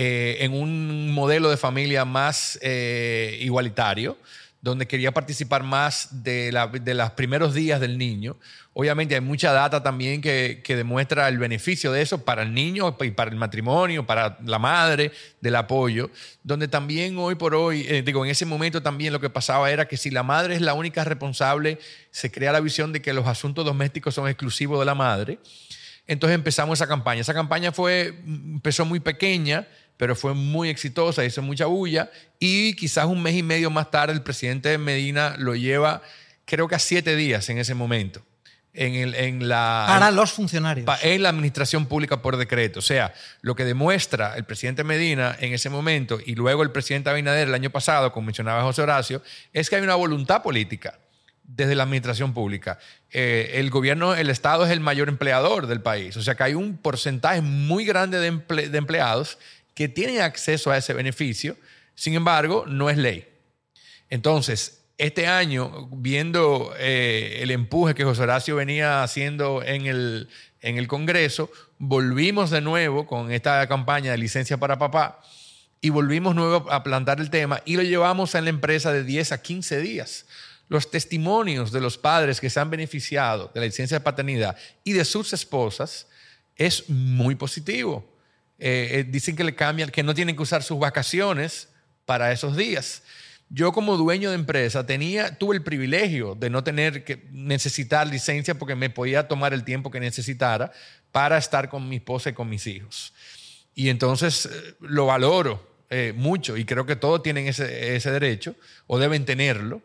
Eh, 0.00 0.44
en 0.44 0.52
un 0.52 1.10
modelo 1.10 1.50
de 1.50 1.56
familia 1.56 2.04
más 2.04 2.56
eh, 2.62 3.36
igualitario, 3.40 4.16
donde 4.60 4.86
quería 4.86 5.10
participar 5.10 5.64
más 5.64 6.22
de, 6.22 6.52
la, 6.52 6.68
de 6.68 6.94
los 6.94 7.10
primeros 7.10 7.52
días 7.52 7.80
del 7.80 7.98
niño. 7.98 8.36
Obviamente 8.74 9.16
hay 9.16 9.20
mucha 9.20 9.52
data 9.52 9.82
también 9.82 10.20
que, 10.20 10.60
que, 10.62 10.76
demuestra 10.76 11.26
el 11.26 11.38
beneficio 11.38 11.90
de 11.90 12.02
eso 12.02 12.24
para 12.24 12.42
el 12.42 12.54
niño 12.54 12.96
y 13.00 13.10
para 13.10 13.32
el 13.32 13.36
matrimonio, 13.36 14.06
para 14.06 14.38
la 14.44 14.60
madre, 14.60 15.10
del 15.40 15.56
apoyo, 15.56 16.12
donde 16.44 16.68
también 16.68 17.18
hoy 17.18 17.34
por 17.34 17.56
hoy, 17.56 17.84
eh, 17.88 18.02
digo, 18.02 18.24
en 18.24 18.30
ese 18.30 18.46
momento 18.46 18.80
también 18.80 19.12
lo 19.12 19.18
que 19.18 19.30
pasaba 19.30 19.68
era 19.68 19.88
que 19.88 19.96
si 19.96 20.12
la 20.12 20.22
madre 20.22 20.54
es 20.54 20.60
la 20.60 20.74
única 20.74 21.02
responsable, 21.02 21.80
se 22.12 22.30
crea 22.30 22.52
la 22.52 22.60
visión 22.60 22.92
de 22.92 23.02
que 23.02 23.12
los 23.12 23.26
asuntos 23.26 23.64
domésticos 23.64 24.14
son 24.14 24.28
exclusivos 24.28 24.78
de 24.78 24.84
la 24.84 24.94
madre. 24.94 25.40
Entonces 26.06 26.36
empezamos 26.36 26.78
esa 26.78 26.86
campaña. 26.86 27.20
Esa 27.20 27.34
campaña 27.34 27.72
fue, 27.72 28.14
empezó 28.24 28.84
muy 28.86 29.00
pequeña, 29.00 29.66
pero 29.98 30.16
fue 30.16 30.32
muy 30.32 30.70
exitosa, 30.70 31.24
hizo 31.24 31.42
mucha 31.42 31.66
bulla 31.66 32.10
y 32.38 32.74
quizás 32.74 33.04
un 33.04 33.22
mes 33.22 33.34
y 33.34 33.42
medio 33.42 33.68
más 33.68 33.90
tarde 33.90 34.14
el 34.14 34.22
presidente 34.22 34.78
Medina 34.78 35.34
lo 35.36 35.54
lleva, 35.54 36.00
creo 36.46 36.68
que 36.68 36.76
a 36.76 36.78
siete 36.78 37.16
días 37.16 37.50
en 37.50 37.58
ese 37.58 37.74
momento. 37.74 38.22
En, 38.74 38.94
el, 38.94 39.14
en 39.16 39.48
la, 39.48 39.86
para 39.88 40.12
los 40.12 40.30
funcionarios. 40.30 40.86
En 41.02 41.22
la 41.24 41.30
administración 41.30 41.86
pública 41.86 42.22
por 42.22 42.36
decreto. 42.36 42.78
O 42.78 42.82
sea, 42.82 43.12
lo 43.40 43.56
que 43.56 43.64
demuestra 43.64 44.36
el 44.36 44.44
presidente 44.44 44.84
Medina 44.84 45.36
en 45.40 45.52
ese 45.52 45.68
momento 45.68 46.20
y 46.24 46.36
luego 46.36 46.62
el 46.62 46.70
presidente 46.70 47.10
Abinader 47.10 47.48
el 47.48 47.54
año 47.54 47.70
pasado, 47.70 48.12
como 48.12 48.26
mencionaba 48.26 48.62
José 48.62 48.82
Horacio, 48.82 49.20
es 49.52 49.68
que 49.68 49.76
hay 49.76 49.82
una 49.82 49.96
voluntad 49.96 50.42
política 50.44 50.96
desde 51.42 51.74
la 51.74 51.84
administración 51.84 52.34
pública. 52.34 52.78
Eh, 53.10 53.52
el 53.54 53.70
gobierno, 53.70 54.14
el 54.14 54.30
Estado 54.30 54.64
es 54.64 54.70
el 54.70 54.80
mayor 54.80 55.08
empleador 55.08 55.66
del 55.66 55.80
país. 55.80 56.16
O 56.16 56.22
sea 56.22 56.36
que 56.36 56.44
hay 56.44 56.54
un 56.54 56.76
porcentaje 56.76 57.40
muy 57.40 57.84
grande 57.84 58.20
de, 58.20 58.28
emple 58.28 58.68
de 58.68 58.78
empleados 58.78 59.38
que 59.78 59.88
tienen 59.88 60.20
acceso 60.22 60.72
a 60.72 60.76
ese 60.76 60.92
beneficio, 60.92 61.56
sin 61.94 62.14
embargo, 62.14 62.64
no 62.66 62.90
es 62.90 62.96
ley. 62.96 63.28
Entonces, 64.10 64.82
este 64.98 65.28
año, 65.28 65.88
viendo 65.92 66.74
eh, 66.78 67.38
el 67.42 67.52
empuje 67.52 67.94
que 67.94 68.02
José 68.02 68.24
Horacio 68.24 68.56
venía 68.56 69.04
haciendo 69.04 69.62
en 69.62 69.86
el, 69.86 70.30
en 70.62 70.78
el 70.78 70.88
Congreso, 70.88 71.48
volvimos 71.78 72.50
de 72.50 72.60
nuevo 72.60 73.06
con 73.06 73.30
esta 73.30 73.64
campaña 73.68 74.10
de 74.10 74.18
licencia 74.18 74.56
para 74.56 74.80
papá 74.80 75.22
y 75.80 75.90
volvimos 75.90 76.34
nuevo 76.34 76.68
a 76.72 76.82
plantar 76.82 77.20
el 77.20 77.30
tema 77.30 77.62
y 77.64 77.76
lo 77.76 77.84
llevamos 77.84 78.34
a 78.34 78.40
la 78.40 78.50
empresa 78.50 78.92
de 78.92 79.04
10 79.04 79.30
a 79.30 79.42
15 79.42 79.78
días. 79.78 80.26
Los 80.66 80.90
testimonios 80.90 81.70
de 81.70 81.80
los 81.80 81.98
padres 81.98 82.40
que 82.40 82.50
se 82.50 82.58
han 82.58 82.68
beneficiado 82.68 83.52
de 83.54 83.60
la 83.60 83.66
licencia 83.66 84.00
de 84.00 84.04
paternidad 84.04 84.56
y 84.82 84.94
de 84.94 85.04
sus 85.04 85.32
esposas 85.32 86.08
es 86.56 86.90
muy 86.90 87.36
positivo. 87.36 88.17
Eh, 88.58 88.88
eh, 88.92 89.04
dicen 89.04 89.36
que 89.36 89.44
le 89.44 89.54
cambian, 89.54 89.90
que 89.90 90.02
no 90.02 90.14
tienen 90.14 90.34
que 90.34 90.42
usar 90.42 90.62
sus 90.62 90.78
vacaciones 90.78 91.68
para 92.04 92.32
esos 92.32 92.56
días. 92.56 93.02
Yo 93.50 93.72
como 93.72 93.96
dueño 93.96 94.30
de 94.30 94.34
empresa 94.34 94.84
tenía, 94.84 95.38
tuve 95.38 95.56
el 95.56 95.62
privilegio 95.62 96.34
de 96.34 96.50
no 96.50 96.64
tener 96.64 97.04
que 97.04 97.24
necesitar 97.30 98.06
licencia 98.06 98.56
porque 98.56 98.74
me 98.74 98.90
podía 98.90 99.28
tomar 99.28 99.54
el 99.54 99.64
tiempo 99.64 99.90
que 99.90 100.00
necesitara 100.00 100.72
para 101.12 101.38
estar 101.38 101.68
con 101.68 101.88
mi 101.88 101.96
esposa 101.96 102.30
y 102.30 102.32
con 102.34 102.48
mis 102.48 102.66
hijos. 102.66 103.14
Y 103.74 103.88
entonces 103.88 104.46
eh, 104.46 104.74
lo 104.80 105.06
valoro 105.06 105.66
mucho 106.16 106.58
y 106.58 106.66
creo 106.66 106.84
que 106.84 106.96
todos 106.96 107.22
tienen 107.22 107.46
ese, 107.46 107.96
ese 107.96 108.10
derecho 108.10 108.54
o 108.86 108.98
deben 108.98 109.24
tenerlo. 109.24 109.80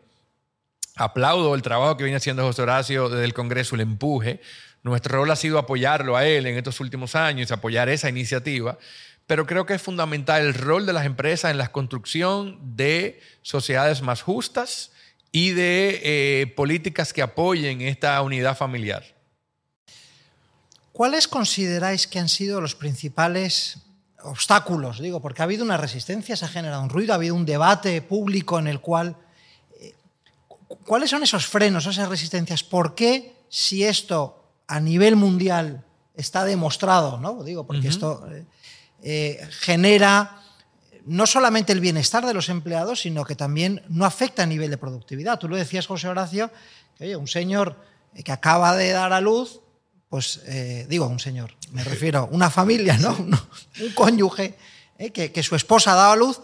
Aplaudo 0.96 1.54
el 1.54 1.62
trabajo 1.62 1.96
que 1.96 2.04
viene 2.04 2.18
haciendo 2.18 2.44
José 2.44 2.60
Horacio 2.60 3.08
desde 3.08 3.24
el 3.24 3.32
Congreso, 3.32 3.74
el 3.74 3.80
empuje, 3.80 4.42
nuestro 4.84 5.18
rol 5.18 5.30
ha 5.30 5.36
sido 5.36 5.58
apoyarlo 5.58 6.16
a 6.16 6.26
él 6.26 6.46
en 6.46 6.56
estos 6.56 6.78
últimos 6.78 7.16
años, 7.16 7.50
apoyar 7.50 7.88
esa 7.88 8.10
iniciativa, 8.10 8.78
pero 9.26 9.46
creo 9.46 9.64
que 9.64 9.74
es 9.74 9.82
fundamental 9.82 10.42
el 10.42 10.52
rol 10.52 10.84
de 10.84 10.92
las 10.92 11.06
empresas 11.06 11.50
en 11.50 11.58
la 11.58 11.72
construcción 11.72 12.76
de 12.76 13.20
sociedades 13.40 14.02
más 14.02 14.20
justas 14.20 14.92
y 15.32 15.50
de 15.50 16.00
eh, 16.04 16.46
políticas 16.48 17.14
que 17.14 17.22
apoyen 17.22 17.80
esta 17.80 18.20
unidad 18.20 18.56
familiar. 18.56 19.04
¿Cuáles 20.92 21.26
consideráis 21.26 22.06
que 22.06 22.18
han 22.18 22.28
sido 22.28 22.60
los 22.60 22.74
principales 22.74 23.78
obstáculos? 24.22 25.00
Digo, 25.00 25.20
porque 25.20 25.40
ha 25.40 25.44
habido 25.44 25.64
una 25.64 25.78
resistencia, 25.78 26.36
se 26.36 26.44
ha 26.44 26.48
generado 26.48 26.82
un 26.82 26.90
ruido, 26.90 27.14
ha 27.14 27.16
habido 27.16 27.34
un 27.34 27.46
debate 27.46 28.02
público 28.02 28.58
en 28.58 28.68
el 28.68 28.80
cual... 28.80 29.16
Eh, 29.80 29.94
¿Cuáles 30.84 31.08
son 31.08 31.22
esos 31.22 31.46
frenos, 31.46 31.86
esas 31.86 32.08
resistencias? 32.08 32.62
¿Por 32.62 32.94
qué, 32.94 33.34
si 33.48 33.82
esto 33.82 34.43
a 34.66 34.80
nivel 34.80 35.16
mundial 35.16 35.84
está 36.14 36.44
demostrado, 36.44 37.18
¿no? 37.18 37.42
Digo, 37.42 37.66
porque 37.66 37.88
esto 37.88 38.26
eh, 38.30 38.44
eh, 39.02 39.48
genera 39.50 40.40
no 41.06 41.26
solamente 41.26 41.72
el 41.72 41.80
bienestar 41.80 42.24
de 42.24 42.32
los 42.32 42.48
empleados, 42.48 43.00
sino 43.00 43.24
que 43.24 43.34
también 43.34 43.82
no 43.88 44.06
afecta 44.06 44.44
a 44.44 44.46
nivel 44.46 44.70
de 44.70 44.78
productividad. 44.78 45.38
Tú 45.38 45.48
lo 45.48 45.56
decías, 45.56 45.86
José 45.86 46.08
Horacio, 46.08 46.50
que 46.96 47.04
oye, 47.04 47.16
un 47.16 47.28
señor 47.28 47.76
que 48.24 48.32
acaba 48.32 48.74
de 48.76 48.90
dar 48.90 49.12
a 49.12 49.20
luz, 49.20 49.60
pues 50.08 50.40
eh, 50.46 50.86
digo, 50.88 51.06
un 51.06 51.18
señor, 51.18 51.52
me 51.72 51.82
refiero, 51.82 52.28
una 52.30 52.48
familia, 52.48 52.96
¿no? 52.96 53.14
un 53.18 53.92
cónyuge, 53.94 54.54
que, 55.12 55.32
que, 55.32 55.42
su 55.42 55.56
esposa 55.56 55.92
ha 55.92 55.96
dado 55.96 56.12
a 56.12 56.16
luz, 56.16 56.40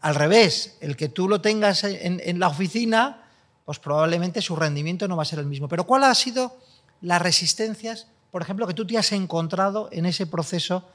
al 0.00 0.14
revés, 0.14 0.78
el 0.80 0.96
que 0.96 1.10
tú 1.10 1.28
lo 1.28 1.42
tengas 1.42 1.84
en, 1.84 2.22
en 2.24 2.40
la 2.40 2.48
oficina, 2.48 3.28
pues 3.66 3.78
probablemente 3.78 4.40
su 4.40 4.56
rendimiento 4.56 5.06
no 5.06 5.16
va 5.16 5.22
a 5.22 5.26
ser 5.26 5.38
el 5.38 5.46
mismo. 5.46 5.68
Pero 5.68 5.84
¿cuál 5.84 6.04
ha 6.04 6.14
sido 6.14 6.56
las 7.00 7.22
resistencias, 7.22 8.08
por 8.30 8.42
ejemplo, 8.42 8.66
que 8.66 8.74
tú 8.74 8.86
te 8.86 8.98
has 8.98 9.12
encontrado 9.12 9.88
en 9.92 10.06
ese 10.06 10.26
proceso 10.26 10.88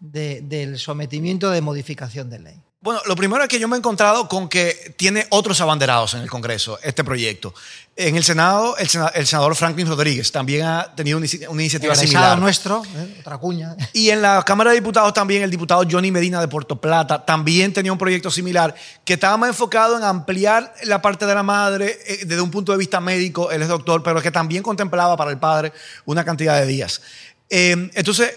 de, 0.00 0.40
del 0.42 0.78
sometimiento 0.78 1.50
de 1.50 1.60
modificación 1.60 2.30
de 2.30 2.38
ley? 2.38 2.62
Bueno, 2.80 3.00
lo 3.06 3.16
primero 3.16 3.42
es 3.42 3.48
que 3.48 3.58
yo 3.58 3.66
me 3.66 3.74
he 3.74 3.78
encontrado 3.78 4.28
con 4.28 4.48
que 4.48 4.94
tiene 4.96 5.26
otros 5.30 5.60
abanderados 5.60 6.14
en 6.14 6.20
el 6.20 6.30
Congreso 6.30 6.78
este 6.84 7.02
proyecto. 7.02 7.52
En 7.96 8.14
el 8.14 8.22
Senado, 8.22 8.76
el, 8.76 8.88
senador 9.26 9.56
Franklin 9.56 9.88
Rodríguez 9.88 10.30
también 10.30 10.64
ha 10.64 10.94
tenido 10.94 11.18
una, 11.18 11.26
iniciativa 11.26 11.94
el 11.94 11.98
similar. 11.98 12.38
nuestro, 12.38 12.84
¿eh? 12.84 13.16
otra 13.18 13.38
cuña. 13.38 13.74
Y 13.92 14.10
en 14.10 14.22
la 14.22 14.44
Cámara 14.44 14.70
de 14.70 14.76
Diputados 14.76 15.12
también 15.12 15.42
el 15.42 15.50
diputado 15.50 15.82
Johnny 15.90 16.12
Medina 16.12 16.40
de 16.40 16.46
Puerto 16.46 16.80
Plata 16.80 17.26
también 17.26 17.72
tenía 17.72 17.90
un 17.90 17.98
proyecto 17.98 18.30
similar 18.30 18.72
que 19.04 19.14
estaba 19.14 19.36
más 19.36 19.48
enfocado 19.48 19.96
en 19.96 20.04
ampliar 20.04 20.72
la 20.84 21.02
parte 21.02 21.26
de 21.26 21.34
la 21.34 21.42
madre 21.42 21.98
eh, 22.06 22.20
desde 22.26 22.40
un 22.40 22.52
punto 22.52 22.70
de 22.70 22.78
vista 22.78 23.00
médico, 23.00 23.50
él 23.50 23.60
es 23.60 23.66
doctor, 23.66 24.04
pero 24.04 24.22
que 24.22 24.30
también 24.30 24.62
contemplaba 24.62 25.16
para 25.16 25.32
el 25.32 25.38
padre 25.38 25.72
una 26.04 26.24
cantidad 26.24 26.60
de 26.60 26.66
días. 26.66 27.02
Eh, 27.50 27.90
entonces, 27.94 28.32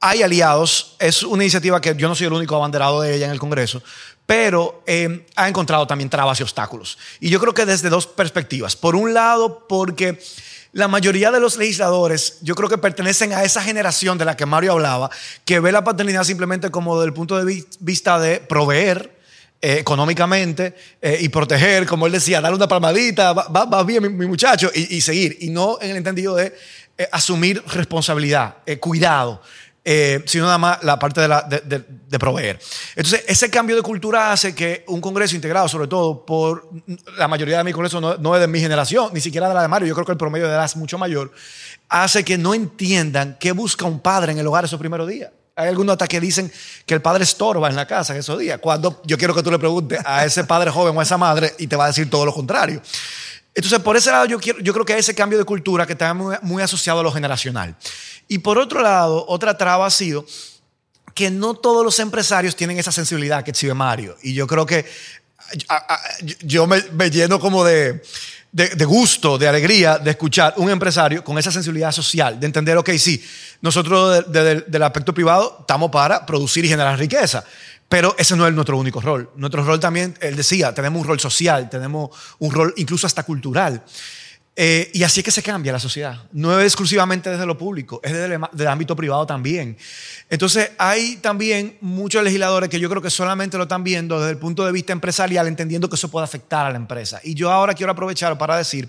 hay 0.00 0.22
aliados, 0.22 0.96
es 1.00 1.22
una 1.22 1.42
iniciativa 1.42 1.80
que 1.80 1.94
yo 1.96 2.08
no 2.08 2.14
soy 2.14 2.28
el 2.28 2.32
único 2.32 2.54
abanderado 2.54 3.00
de 3.00 3.14
ella 3.14 3.26
en 3.26 3.32
el 3.32 3.38
Congreso, 3.38 3.82
pero 4.26 4.82
eh, 4.86 5.26
ha 5.36 5.48
encontrado 5.48 5.86
también 5.86 6.10
trabas 6.10 6.38
y 6.38 6.42
obstáculos. 6.42 6.98
Y 7.18 7.30
yo 7.30 7.40
creo 7.40 7.54
que 7.54 7.66
desde 7.66 7.88
dos 7.88 8.06
perspectivas. 8.06 8.76
Por 8.76 8.94
un 8.94 9.14
lado, 9.14 9.66
porque 9.66 10.20
la 10.72 10.86
mayoría 10.86 11.32
de 11.32 11.40
los 11.40 11.56
legisladores, 11.56 12.38
yo 12.42 12.54
creo 12.54 12.68
que 12.68 12.78
pertenecen 12.78 13.32
a 13.32 13.42
esa 13.42 13.62
generación 13.62 14.18
de 14.18 14.24
la 14.24 14.36
que 14.36 14.46
Mario 14.46 14.72
hablaba, 14.72 15.10
que 15.44 15.60
ve 15.60 15.72
la 15.72 15.82
paternidad 15.82 16.24
simplemente 16.24 16.70
como 16.70 16.96
desde 16.96 17.06
el 17.06 17.14
punto 17.14 17.42
de 17.42 17.64
vista 17.80 18.20
de 18.20 18.38
proveer, 18.38 19.16
eh, 19.60 19.78
económicamente 19.80 20.76
eh, 21.02 21.18
y 21.20 21.30
proteger, 21.30 21.84
como 21.86 22.06
él 22.06 22.12
decía, 22.12 22.40
darle 22.40 22.56
una 22.56 22.68
palmadita, 22.68 23.32
va, 23.32 23.82
bien 23.82 24.16
mi, 24.16 24.26
muchacho, 24.26 24.70
y, 24.72 25.00
seguir, 25.00 25.38
y 25.40 25.50
no 25.50 25.78
en 25.80 25.90
el 25.90 25.96
entendido 25.96 26.36
de 26.36 26.54
asumir 27.10 27.62
responsabilidad, 27.66 28.58
cuidado. 28.78 29.40
Eh, 29.90 30.22
sino 30.26 30.44
nada 30.44 30.58
más 30.58 30.84
la 30.84 30.98
parte 30.98 31.22
de, 31.22 32.18
proveer. 32.18 32.60
Entonces, 32.94 33.24
ese 33.26 33.48
cambio 33.48 33.74
de 33.74 33.80
cultura 33.80 34.32
hace 34.32 34.54
que 34.54 34.84
un 34.88 35.00
Congreso 35.00 35.34
integrado, 35.34 35.66
sobre 35.66 35.88
todo 35.88 36.26
por 36.26 36.68
la 37.16 37.26
mayoría 37.26 37.56
de 37.56 37.64
mi 37.64 37.72
Congreso, 37.72 37.98
no, 37.98 38.34
es 38.34 38.40
de 38.42 38.48
mi 38.48 38.60
generación, 38.60 39.08
ni 39.14 39.22
siquiera 39.22 39.48
de 39.48 39.54
la 39.54 39.62
de 39.62 39.68
Mario, 39.68 39.88
yo 39.88 39.94
creo 39.94 40.04
que 40.04 40.12
el 40.12 40.18
promedio 40.18 40.46
de 40.46 40.52
edad 40.52 40.66
es 40.66 40.76
mucho 40.76 40.98
mayor, 40.98 41.32
hace 41.88 42.22
que 42.22 42.36
no 42.36 42.52
entiendan 42.52 43.38
qué 43.40 43.52
busca 43.52 43.86
un 43.86 44.00
padre 44.00 44.32
en 44.32 44.38
el 44.38 44.46
hogar 44.46 44.66
esos 44.66 44.78
primeros 44.78 45.08
días. 45.08 45.30
Hay 45.56 45.68
algunos 45.68 45.94
hasta 45.94 46.06
que 46.06 46.20
dicen 46.20 46.52
que 46.84 46.92
el 46.92 47.00
padre 47.00 47.24
estorba 47.24 47.70
en 47.70 47.74
la 47.74 47.86
casa 47.86 48.12
en 48.12 48.18
esos 48.18 48.38
días, 48.38 48.58
cuando 48.58 49.00
yo 49.06 49.16
quiero 49.16 49.34
que 49.34 49.42
tú 49.42 49.50
le 49.50 49.58
preguntes 49.58 50.00
a 50.04 50.22
ese 50.22 50.44
padre 50.44 50.70
joven 50.70 50.94
o 50.98 51.00
a 51.00 51.02
esa 51.02 51.16
madre 51.16 51.54
y 51.56 51.66
te 51.66 51.76
va 51.76 51.84
a 51.84 51.86
decir 51.86 52.10
todo 52.10 52.26
lo 52.26 52.34
contrario. 52.34 52.82
Entonces, 53.58 53.80
por 53.80 53.96
ese 53.96 54.12
lado, 54.12 54.24
yo, 54.26 54.38
quiero, 54.38 54.60
yo 54.60 54.72
creo 54.72 54.84
que 54.84 54.92
hay 54.92 55.00
ese 55.00 55.16
cambio 55.16 55.36
de 55.36 55.44
cultura 55.44 55.84
que 55.84 55.94
está 55.94 56.14
muy, 56.14 56.62
asociado 56.62 57.00
a 57.00 57.02
lo 57.02 57.10
generacional. 57.10 57.74
Y 58.28 58.38
por 58.38 58.56
otro 58.56 58.80
lado, 58.82 59.24
otra 59.26 59.58
traba 59.58 59.84
ha 59.84 59.90
sido 59.90 60.24
que 61.12 61.28
no 61.28 61.54
todos 61.54 61.84
los 61.84 61.98
empresarios 61.98 62.54
tienen 62.54 62.78
esa 62.78 62.92
sensibilidad 62.92 63.42
que 63.42 63.50
exhibe 63.50 63.74
Mario. 63.74 64.16
Y 64.22 64.32
yo 64.32 64.46
creo 64.46 64.64
que 64.64 64.86
yo 66.44 66.68
me, 66.68 66.82
lleno 67.10 67.40
como 67.40 67.64
de, 67.64 68.00
de, 68.52 68.84
gusto, 68.84 69.36
de 69.36 69.48
alegría 69.48 69.98
de 69.98 70.12
escuchar 70.12 70.54
un 70.58 70.70
empresario 70.70 71.24
con 71.24 71.36
esa 71.36 71.50
sensibilidad 71.50 71.90
social, 71.90 72.38
de 72.38 72.46
entender, 72.46 72.76
ok, 72.76 72.90
sí, 72.96 73.20
nosotros 73.60 74.24
desde 74.28 74.66
el 74.72 74.82
aspecto 74.84 75.12
privado 75.12 75.56
estamos 75.62 75.90
para 75.90 76.24
producir 76.24 76.64
y 76.64 76.68
generar 76.68 76.96
riqueza. 76.96 77.42
Pero 77.88 78.14
ese 78.18 78.36
no 78.36 78.46
es 78.46 78.54
nuestro 78.54 78.76
único 78.76 79.00
rol. 79.00 79.30
Nuestro 79.36 79.64
rol 79.64 79.80
también, 79.80 80.14
él 80.20 80.36
decía, 80.36 80.74
tenemos 80.74 81.00
un 81.00 81.08
rol 81.08 81.20
social, 81.20 81.70
tenemos 81.70 82.10
un 82.38 82.52
rol 82.52 82.74
incluso 82.76 83.06
hasta 83.06 83.22
cultural. 83.22 83.82
Eh, 84.60 84.90
y 84.92 85.04
así 85.04 85.20
es 85.20 85.24
que 85.24 85.30
se 85.30 85.40
cambia 85.40 85.70
la 85.70 85.78
sociedad. 85.78 86.20
No 86.32 86.58
es 86.58 86.66
exclusivamente 86.66 87.30
desde 87.30 87.46
lo 87.46 87.56
público, 87.56 88.00
es 88.02 88.12
desde 88.12 88.34
el, 88.34 88.66
ámbito 88.66 88.96
privado 88.96 89.24
también. 89.24 89.76
Entonces, 90.28 90.72
hay 90.78 91.18
también 91.18 91.78
muchos 91.80 92.24
legisladores 92.24 92.68
que 92.68 92.80
yo 92.80 92.90
creo 92.90 93.00
que 93.00 93.08
solamente 93.08 93.56
lo 93.56 93.62
están 93.62 93.84
viendo 93.84 94.18
desde 94.18 94.32
el 94.32 94.38
punto 94.38 94.66
de 94.66 94.72
vista 94.72 94.92
empresarial, 94.92 95.46
entendiendo 95.46 95.88
que 95.88 95.94
eso 95.94 96.10
puede 96.10 96.24
afectar 96.24 96.66
a 96.66 96.70
la 96.70 96.76
empresa. 96.76 97.20
Y 97.22 97.34
yo 97.34 97.52
ahora 97.52 97.72
quiero 97.72 97.92
aprovechar 97.92 98.36
para 98.36 98.56
decir 98.56 98.88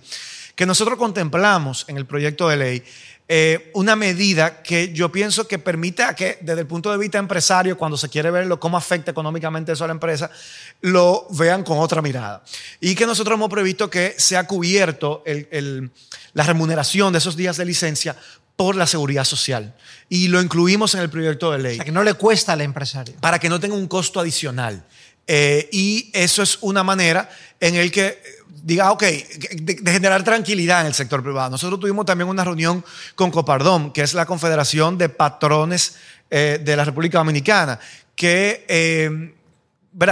que 0.56 0.65
nosotros 0.65 0.98
contemplamos 0.98 1.86
en 1.88 1.98
el 1.98 2.08
proyecto 2.08 2.50
de 2.50 2.58
ley 2.58 2.84
eh, 3.31 3.69
una 3.75 3.95
medida 3.95 4.63
que 4.63 4.91
yo 4.91 5.12
pienso 5.12 5.48
que 5.48 5.59
permita 5.59 6.15
que 6.15 6.39
desde 6.41 6.62
el 6.62 6.67
punto 6.67 6.91
de 6.91 6.98
vista 6.98 7.19
empresario, 7.19 7.77
cuando 7.77 7.95
se 7.95 8.09
quiere 8.09 8.31
verlo, 8.31 8.59
cómo 8.59 8.75
afecta 8.75 9.12
económicamente 9.12 9.71
eso 9.71 9.83
a 9.83 9.88
la 9.88 9.93
empresa, 9.93 10.31
lo 10.81 11.27
vean 11.29 11.63
con 11.63 11.77
otra 11.77 12.01
mirada. 12.01 12.43
Y 12.81 12.95
que 12.95 13.05
nosotros 13.05 13.36
hemos 13.36 13.51
previsto 13.51 13.88
que 13.88 14.15
sea 14.17 14.48
cubierto 14.48 15.24
la 16.33 16.43
remuneración 16.43 17.13
de 17.13 17.19
esos 17.19 17.36
días 17.36 17.57
de 17.57 17.65
licencia 17.65 18.15
por 18.55 18.75
la 18.75 18.88
seguridad 18.88 19.25
social. 19.25 19.75
Y 20.09 20.29
lo 20.29 20.41
incluimos 20.41 20.95
en 20.95 21.01
el 21.01 21.12
proyecto 21.12 21.51
de 21.51 21.59
ley. 21.59 21.77
Para 21.77 21.86
que 21.86 21.91
no 21.91 22.03
le 22.03 22.15
cuesta 22.15 22.53
al 22.53 22.62
empresario. 22.62 23.13
Para 23.21 23.38
que 23.38 23.48
no 23.48 23.59
tenga 23.59 23.75
un 23.75 23.88
costo 23.88 24.19
adicional. 24.19 24.83
Eh, 25.27 25.69
y 25.71 26.09
eso 26.13 26.41
es 26.41 26.57
una 26.62 26.83
manera 26.83 27.29
en 27.59 27.75
el 27.75 27.91
que 27.91 28.38
diga, 28.63 28.91
ok, 28.91 29.03
de, 29.03 29.91
generar 29.91 30.24
tranquilidad 30.24 30.82
en 30.82 30.88
el 30.88 30.94
sector 30.94 31.24
privado. 31.24 31.50
Nosotros 31.50 31.79
tuvimos 31.79 32.06
también 32.06 32.29
una 32.29 32.44
reunión 32.44 32.84
con 33.15 33.32
Copardom, 33.32 33.91
que 33.91 34.01
es 34.01 34.13
la 34.13 34.25
Confederación 34.25 34.98
de 34.98 35.10
Patrones 35.10 35.96
eh, 36.29 36.60
de 36.63 36.75
la 36.75 36.84
República 36.84 37.20
Dominicana, 37.20 37.79
que 38.15 38.65
eh, 38.68 39.34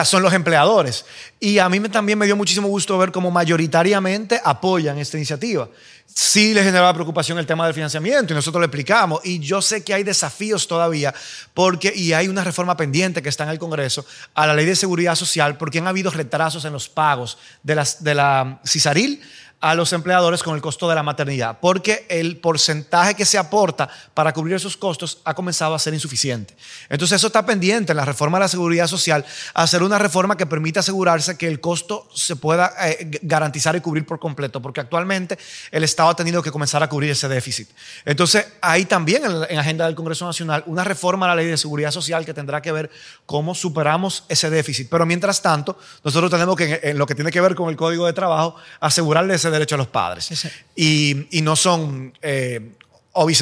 son 0.03 0.23
los 0.23 0.33
empleadores. 0.33 1.05
Y 1.39 1.59
a 1.59 1.69
mí 1.69 1.79
también 1.89 2.17
me 2.17 2.25
dio 2.25 2.35
muchísimo 2.35 2.67
gusto 2.67 2.97
ver 2.97 3.11
cómo 3.11 3.31
mayoritariamente 3.31 4.39
apoyan 4.43 4.97
esta 4.97 5.17
iniciativa 5.17 5.67
sí 6.13 6.53
le 6.53 6.63
generaba 6.63 6.93
preocupación 6.93 7.37
el 7.37 7.45
tema 7.45 7.65
del 7.65 7.73
financiamiento 7.73 8.33
y 8.33 8.35
nosotros 8.35 8.59
lo 8.59 8.65
explicamos. 8.65 9.21
Y 9.23 9.39
yo 9.39 9.61
sé 9.61 9.83
que 9.83 9.93
hay 9.93 10.03
desafíos 10.03 10.67
todavía 10.67 11.13
porque, 11.53 11.93
y 11.95 12.13
hay 12.13 12.27
una 12.27 12.43
reforma 12.43 12.75
pendiente 12.75 13.21
que 13.21 13.29
está 13.29 13.43
en 13.43 13.51
el 13.51 13.59
Congreso 13.59 14.05
a 14.33 14.47
la 14.47 14.53
ley 14.53 14.65
de 14.65 14.75
seguridad 14.75 15.15
social 15.15 15.57
porque 15.57 15.79
han 15.79 15.87
habido 15.87 16.11
retrasos 16.11 16.65
en 16.65 16.73
los 16.73 16.89
pagos 16.89 17.37
de, 17.63 17.83
de 17.99 18.15
la 18.15 18.59
CISARIL 18.65 19.21
a 19.59 19.73
los 19.73 19.91
empleadores 19.91 20.43
con 20.43 20.55
el 20.55 20.61
costo 20.61 20.87
de 20.87 20.93
la 20.93 21.01
maternidad, 21.01 21.57
porque 21.59 22.05
el 22.09 22.37
porcentaje 22.37 23.15
que 23.15 23.25
se 23.25 23.39
aporta 23.39 23.89
para 24.13 24.31
cubrir 24.31 24.55
esos 24.55 24.77
costos 24.77 25.19
ha 25.23 25.33
comenzado 25.33 25.73
a 25.73 25.79
ser 25.79 25.95
insuficiente. 25.95 26.55
Entonces 26.89 27.15
eso 27.15 27.27
está 27.27 27.43
pendiente 27.43 27.91
en 27.91 27.97
la 27.97 28.05
reforma 28.05 28.37
de 28.37 28.43
la 28.43 28.47
seguridad 28.49 28.85
social, 28.85 29.25
hacer 29.55 29.81
una 29.81 29.97
reforma 29.97 30.37
que 30.37 30.45
permita 30.45 30.81
asegurarse 30.81 31.37
que 31.37 31.47
el 31.47 31.59
costo 31.59 32.07
se 32.13 32.35
pueda 32.35 32.71
eh, 32.87 33.19
garantizar 33.23 33.75
y 33.75 33.81
cubrir 33.81 34.05
por 34.05 34.19
completo, 34.19 34.61
porque 34.61 34.79
actualmente 34.79 35.39
el 35.71 35.83
Estado 35.83 36.09
ha 36.09 36.15
tenido 36.15 36.43
que 36.43 36.51
comenzar 36.51 36.83
a 36.83 36.89
cubrir 36.89 37.11
ese 37.11 37.27
déficit. 37.27 37.67
Entonces 38.05 38.45
hay 38.61 38.85
también 38.85 39.25
en 39.25 39.55
la 39.55 39.61
agenda 39.61 39.85
del 39.85 39.95
Congreso 39.95 40.25
Nacional 40.27 40.63
una 40.67 40.83
reforma 40.83 41.25
a 41.25 41.29
la 41.29 41.35
ley 41.35 41.47
de 41.47 41.57
seguridad 41.57 41.89
social 41.89 42.25
que 42.25 42.33
tendrá 42.33 42.61
que 42.61 42.71
ver 42.71 42.91
cómo 43.25 43.55
superamos 43.55 44.23
ese 44.29 44.51
déficit. 44.51 44.87
Pero 44.87 45.07
mientras 45.07 45.41
tanto, 45.41 45.79
nosotros 46.03 46.29
tenemos 46.29 46.55
que, 46.55 46.79
en 46.83 46.97
lo 46.99 47.07
que 47.07 47.15
tiene 47.15 47.31
que 47.31 47.41
ver 47.41 47.55
con 47.55 47.69
el 47.69 47.75
Código 47.75 48.05
de 48.05 48.13
Trabajo, 48.13 48.55
asegurarle 48.79 49.33
derecho 49.51 49.75
a 49.75 49.77
los 49.77 49.87
padres. 49.87 50.29
Y, 50.75 51.27
no 51.41 51.55
son, 51.55 52.13
eh, 52.21 52.73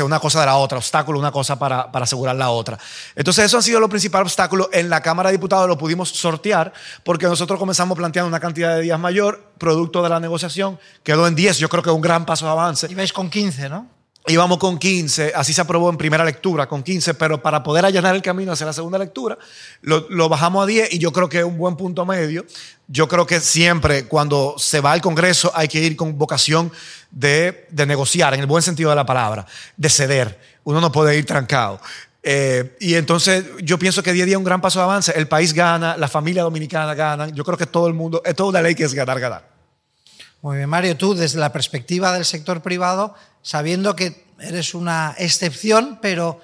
una 0.04 0.20
cosa 0.20 0.40
de 0.40 0.46
la 0.46 0.56
otra, 0.58 0.78
obstáculo 0.78 1.20
una 1.20 1.32
cosa 1.32 1.58
para, 1.60 1.92
para, 1.92 2.04
asegurar 2.04 2.36
la 2.36 2.50
otra. 2.50 2.78
Entonces 3.16 3.46
eso 3.46 3.58
ha 3.58 3.62
sido 3.62 3.80
lo 3.80 3.90
principal 3.90 4.24
obstáculo. 4.24 4.70
En 4.72 4.90
la 4.90 5.02
Cámara 5.02 5.30
de 5.30 5.38
Diputados 5.38 5.68
lo 5.68 5.78
pudimos 5.78 6.10
sortear 6.10 6.74
porque 7.04 7.26
nosotros 7.26 7.60
comenzamos 7.60 7.98
planteando 7.98 8.28
una 8.28 8.40
cantidad 8.40 8.76
de 8.76 8.82
días 8.82 9.00
mayor, 9.00 9.52
producto 9.58 10.02
de 10.04 10.10
la 10.10 10.20
negociación, 10.20 10.80
quedó 11.04 11.28
en 11.28 11.36
10, 11.36 11.58
yo 11.58 11.70
creo 11.70 11.84
que 11.84 11.90
un 11.90 12.02
gran 12.02 12.26
paso 12.26 12.46
de 12.46 12.52
avance. 12.52 12.88
Y 12.90 12.96
vais 12.96 13.12
con 13.12 13.30
15, 13.30 13.70
¿no? 13.70 13.95
Íbamos 14.28 14.58
con 14.58 14.78
15, 14.78 15.34
así 15.36 15.54
se 15.54 15.62
aprobó 15.62 15.90
en 15.90 15.98
primera 15.98 16.24
lectura, 16.26 16.68
con 16.68 16.84
15, 16.84 17.14
pero 17.14 17.42
para 17.42 17.62
poder 17.64 17.86
allanar 17.86 18.16
el 18.16 18.22
camino 18.22 18.52
hacia 18.52 18.66
la 18.66 18.74
segunda 18.74 18.98
lectura, 18.98 19.38
lo, 19.82 20.30
bajamos 20.30 20.64
a 20.64 20.66
10 20.66 20.94
y 20.94 21.00
yo 21.00 21.12
creo 21.12 21.30
que 21.30 21.40
es 21.40 21.44
un 21.44 21.58
buen 21.58 21.76
punto 21.76 22.06
medio. 22.06 22.46
Yo 22.88 23.08
creo 23.08 23.26
que 23.26 23.40
siempre 23.40 24.06
cuando 24.06 24.56
se 24.58 24.82
va 24.82 24.92
al 24.92 25.02
Congreso 25.02 25.52
hay 25.54 25.68
que 25.68 25.80
ir 25.80 25.96
con 25.96 26.18
vocación 26.18 26.72
de, 27.12 27.68
negociar, 27.86 28.34
en 28.34 28.40
el 28.40 28.48
buen 28.48 28.64
sentido 28.64 28.90
de 28.90 28.96
la 28.96 29.06
palabra, 29.06 29.46
de 29.78 29.90
ceder. 29.90 30.40
Uno 30.64 30.82
no 30.82 30.92
puede 30.92 31.18
ir 31.18 31.26
trancado. 31.26 31.80
Eh, 32.24 32.76
y 32.80 32.96
entonces 32.96 33.46
yo 33.62 33.78
pienso 33.78 34.02
que 34.02 34.12
día 34.12 34.24
a 34.24 34.26
día 34.26 34.38
un 34.38 34.44
gran 34.44 34.60
paso 34.60 34.80
de 34.80 34.86
avance. 34.86 35.14
El 35.16 35.28
país 35.28 35.54
gana, 35.54 35.96
la 35.98 36.08
familia 36.08 36.42
dominicana 36.42 36.96
gana. 36.96 37.30
Yo 37.30 37.44
creo 37.44 37.58
que 37.58 37.68
todo 37.68 37.88
el 37.88 37.94
mundo, 37.94 38.22
es 38.26 38.36
toda 38.36 38.50
una 38.50 38.62
ley 38.62 38.74
que 38.74 38.84
es 38.84 38.94
ganar, 38.96 39.20
ganar. 39.20 39.55
Muy 40.42 40.58
bien, 40.58 40.70
Mario, 40.70 40.96
tú 40.98 41.16
desde 41.16 41.40
la 41.40 41.52
perspectiva 41.52 42.14
del 42.14 42.26
sector 42.26 42.62
privado, 42.62 43.16
sabiendo 43.42 43.96
que 43.96 44.26
eres 44.40 44.74
una 44.74 45.16
excepción, 45.18 46.00
pero 46.02 46.42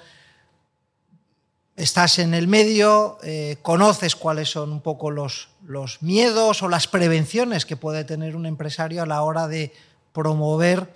estás 1.76 2.18
en 2.18 2.34
el 2.34 2.48
medio, 2.48 3.18
eh, 3.22 3.58
conoces 3.62 4.16
cuáles 4.16 4.50
son 4.50 4.72
un 4.72 4.80
poco 4.80 5.10
los, 5.10 5.48
los 5.66 6.02
miedos 6.02 6.62
o 6.62 6.68
las 6.68 6.86
prevenciones 6.86 7.66
que 7.66 7.76
puede 7.76 8.04
tener 8.04 8.36
un 8.36 8.46
empresario 8.46 9.02
a 9.02 9.06
la 9.06 9.22
hora 9.22 9.48
de 9.48 9.72
promover 10.12 10.92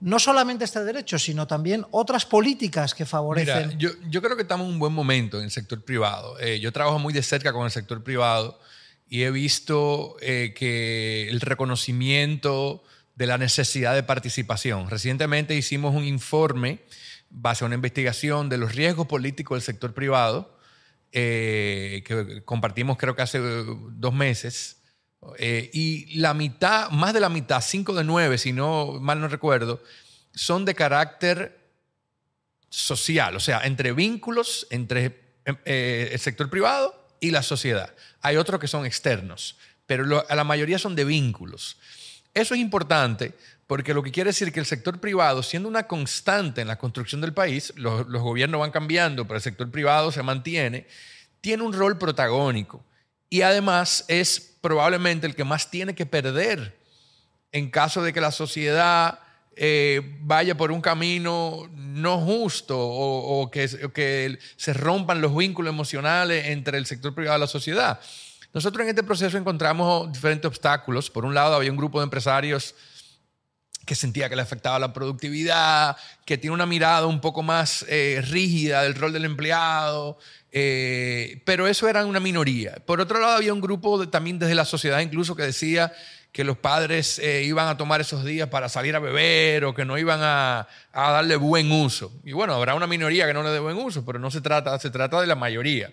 no 0.00 0.18
solamente 0.18 0.64
este 0.64 0.84
derecho, 0.84 1.18
sino 1.18 1.46
también 1.46 1.84
otras 1.90 2.24
políticas 2.24 2.94
que 2.94 3.04
favorecen. 3.04 3.78
yo, 3.78 4.22
creo 4.22 4.36
que 4.36 4.42
estamos 4.42 4.66
en 4.66 4.74
un 4.74 4.78
buen 4.78 4.92
momento 4.92 5.38
en 5.38 5.44
el 5.44 5.50
sector 5.50 5.82
privado. 5.82 6.38
Eh, 6.38 6.60
yo 6.60 6.72
trabajo 6.72 6.98
muy 6.98 7.12
de 7.12 7.22
cerca 7.22 7.52
con 7.52 7.64
el 7.64 7.70
sector 7.70 8.02
privado 8.04 8.60
y 9.08 9.22
he 9.22 9.30
visto 9.30 10.16
eh, 10.20 10.52
que 10.54 11.28
el 11.28 11.40
reconocimiento 11.40 12.82
de 13.14 13.26
la 13.26 13.38
necesidad 13.38 13.94
de 13.94 14.02
participación. 14.02 14.90
Recientemente 14.90 15.54
hicimos 15.54 15.94
un 15.94 16.04
informe 16.04 16.80
base 17.30 17.64
a 17.64 17.66
una 17.66 17.74
investigación 17.74 18.48
de 18.48 18.58
los 18.58 18.74
riesgos 18.74 19.06
políticos 19.06 19.56
del 19.56 19.62
sector 19.62 19.94
privado, 19.94 20.56
eh, 21.12 22.02
que 22.06 22.42
compartimos 22.44 22.98
creo 22.98 23.16
que 23.16 23.22
hace 23.22 23.38
dos 23.38 24.14
meses, 24.14 24.82
eh, 25.38 25.70
y 25.72 26.18
la 26.18 26.32
mitad, 26.32 26.90
más 26.90 27.12
de 27.12 27.20
la 27.20 27.28
mitad, 27.28 27.60
cinco 27.60 27.94
de 27.94 28.04
nueve, 28.04 28.38
si 28.38 28.52
no 28.52 28.98
mal 29.00 29.20
no 29.20 29.28
recuerdo, 29.28 29.82
son 30.34 30.64
de 30.64 30.74
carácter 30.74 31.58
social, 32.70 33.34
o 33.34 33.40
sea, 33.40 33.60
entre 33.64 33.92
vínculos 33.92 34.66
entre 34.70 35.38
el 35.64 36.18
sector 36.18 36.50
privado 36.50 36.97
y 37.20 37.30
la 37.30 37.42
sociedad. 37.42 37.94
Hay 38.20 38.36
otros 38.36 38.60
que 38.60 38.68
son 38.68 38.86
externos, 38.86 39.56
pero 39.86 40.24
a 40.28 40.34
la 40.34 40.44
mayoría 40.44 40.78
son 40.78 40.94
de 40.94 41.04
vínculos. 41.04 41.78
Eso 42.34 42.54
es 42.54 42.60
importante 42.60 43.34
porque 43.66 43.94
lo 43.94 44.02
que 44.02 44.12
quiere 44.12 44.30
decir 44.30 44.52
que 44.52 44.60
el 44.60 44.66
sector 44.66 45.00
privado, 45.00 45.42
siendo 45.42 45.68
una 45.68 45.86
constante 45.86 46.60
en 46.60 46.68
la 46.68 46.78
construcción 46.78 47.20
del 47.20 47.34
país, 47.34 47.72
los, 47.76 48.06
los 48.08 48.22
gobiernos 48.22 48.60
van 48.60 48.70
cambiando, 48.70 49.26
pero 49.26 49.36
el 49.36 49.42
sector 49.42 49.70
privado 49.70 50.10
se 50.10 50.22
mantiene, 50.22 50.86
tiene 51.40 51.62
un 51.62 51.72
rol 51.72 51.98
protagónico 51.98 52.84
y 53.28 53.42
además 53.42 54.04
es 54.08 54.56
probablemente 54.60 55.26
el 55.26 55.34
que 55.34 55.44
más 55.44 55.70
tiene 55.70 55.94
que 55.94 56.06
perder 56.06 56.78
en 57.52 57.70
caso 57.70 58.02
de 58.02 58.12
que 58.12 58.20
la 58.20 58.32
sociedad 58.32 59.20
eh, 59.60 60.16
vaya 60.20 60.56
por 60.56 60.70
un 60.70 60.80
camino 60.80 61.68
no 61.74 62.20
justo 62.20 62.76
o, 62.78 63.50
que, 63.50 64.38
se 64.56 64.72
rompan 64.72 65.20
los 65.20 65.36
vínculos 65.36 65.72
emocionales 65.72 66.46
entre 66.46 66.78
el 66.78 66.86
sector 66.86 67.12
privado 67.12 67.38
y 67.38 67.40
la 67.40 67.46
sociedad. 67.48 68.00
Nosotros 68.54 68.84
en 68.84 68.90
este 68.90 69.02
proceso 69.02 69.36
encontramos 69.36 70.12
diferentes 70.12 70.46
obstáculos. 70.46 71.10
Por 71.10 71.24
un 71.24 71.34
lado, 71.34 71.56
había 71.56 71.72
un 71.72 71.76
grupo 71.76 71.98
de 71.98 72.04
empresarios 72.04 72.74
que 73.84 73.96
sentía 73.96 74.28
que 74.28 74.36
le 74.36 74.42
afectaba 74.42 74.78
la 74.78 74.92
productividad, 74.92 75.96
que 76.24 76.38
tiene 76.38 76.54
una 76.54 76.66
mirada 76.66 77.06
un 77.06 77.20
poco 77.20 77.42
más 77.42 77.84
eh, 77.88 78.22
rígida 78.28 78.82
del 78.82 78.94
rol 78.94 79.12
del 79.12 79.24
empleado, 79.24 80.18
eh, 80.52 81.42
pero 81.46 81.66
eso 81.66 81.88
era 81.88 82.04
una 82.04 82.20
minoría. 82.20 82.76
Por 82.86 83.00
otro 83.00 83.18
lado, 83.18 83.36
había 83.38 83.52
un 83.52 83.60
grupo 83.60 84.08
también 84.08 84.38
desde 84.38 84.54
la 84.54 84.66
sociedad 84.66 85.00
incluso 85.00 85.34
que 85.34 85.42
decía 85.42 85.92
que 86.38 86.44
los 86.44 86.56
padres 86.56 87.18
eh, 87.18 87.42
iban 87.42 87.66
a 87.66 87.76
tomar 87.76 88.00
esos 88.00 88.24
días 88.24 88.48
para 88.48 88.68
salir 88.68 88.94
a 88.94 89.00
beber 89.00 89.64
o 89.64 89.74
que 89.74 89.84
no 89.84 89.98
iban 89.98 90.20
a, 90.22 90.68
darle 90.92 91.34
buen 91.34 91.72
uso. 91.72 92.12
Y 92.22 92.30
bueno, 92.30 92.54
habrá 92.54 92.76
una 92.76 92.86
minoría 92.86 93.26
que 93.26 93.34
no 93.34 93.42
le 93.42 93.50
dé 93.50 93.58
buen 93.58 93.76
uso, 93.76 94.04
pero 94.04 94.20
no 94.20 94.30
se 94.30 94.40
trata, 94.40 94.78
se 94.78 94.88
trata 94.90 95.20
de 95.20 95.26
la 95.26 95.34
mayoría. 95.34 95.92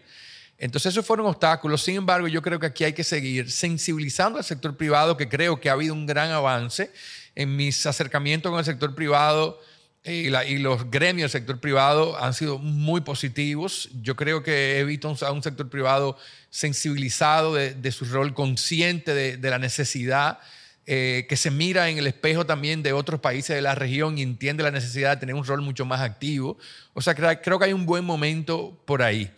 Entonces 0.60 0.94
esos 0.94 1.04
fueron 1.04 1.26
obstáculos. 1.26 1.82
Sin 1.82 1.96
embargo, 1.96 2.28
yo 2.28 2.44
creo 2.44 2.60
que 2.60 2.68
aquí 2.68 2.84
hay 2.84 2.94
que 2.94 3.04
seguir 3.04 3.50
sensibilizando 3.50 4.38
al 4.38 4.46
sector 4.46 4.78
privado, 4.78 5.18
que 5.18 5.28
creo 5.28 5.60
que 5.60 5.68
ha 5.68 5.74
habido 5.74 5.96
un 5.96 6.06
gran 6.06 6.30
avance 6.30 6.92
en 7.34 7.56
mis 7.56 7.84
acercamientos 7.88 8.52
con 8.52 8.60
el 8.60 8.66
sector 8.66 8.94
privado. 8.94 9.60
Y, 10.08 10.30
los 10.60 10.92
gremios 10.92 11.32
del 11.32 11.42
sector 11.42 11.60
privado 11.60 12.22
han 12.24 12.36
sido 12.36 12.60
muy 12.60 13.02
positivos. 13.02 13.90
Yo 14.04 14.16
creo 14.16 14.44
que 14.44 14.80
he 14.80 14.84
visto 14.84 15.16
a 15.22 15.32
un 15.32 15.42
sector 15.42 15.68
privado 15.68 16.16
sensibilizado 16.52 17.56
de, 17.56 17.92
su 17.92 18.06
rol, 18.06 18.36
consciente 18.36 19.16
de, 19.16 19.50
la 19.50 19.58
necesidad, 19.58 20.40
eh, 20.86 21.26
que 21.28 21.36
se 21.36 21.50
mira 21.50 21.90
en 21.90 21.98
el 21.98 22.06
espejo 22.06 22.46
también 22.46 22.84
de 22.84 22.94
otros 22.94 23.20
países 23.20 23.56
de 23.56 23.64
la 23.64 23.74
región 23.74 24.20
y 24.20 24.22
entiende 24.22 24.62
la 24.62 24.70
necesidad 24.70 25.16
de 25.16 25.22
tener 25.22 25.34
un 25.34 25.44
rol 25.44 25.64
mucho 25.64 25.86
más 25.86 26.02
activo. 26.02 26.60
O 26.94 27.02
sea, 27.02 27.16
creo, 27.16 27.58
que 27.58 27.66
hay 27.66 27.74
un 27.74 27.88
buen 27.88 28.06
momento 28.06 28.80
por 28.86 29.02
ahí. 29.02 29.32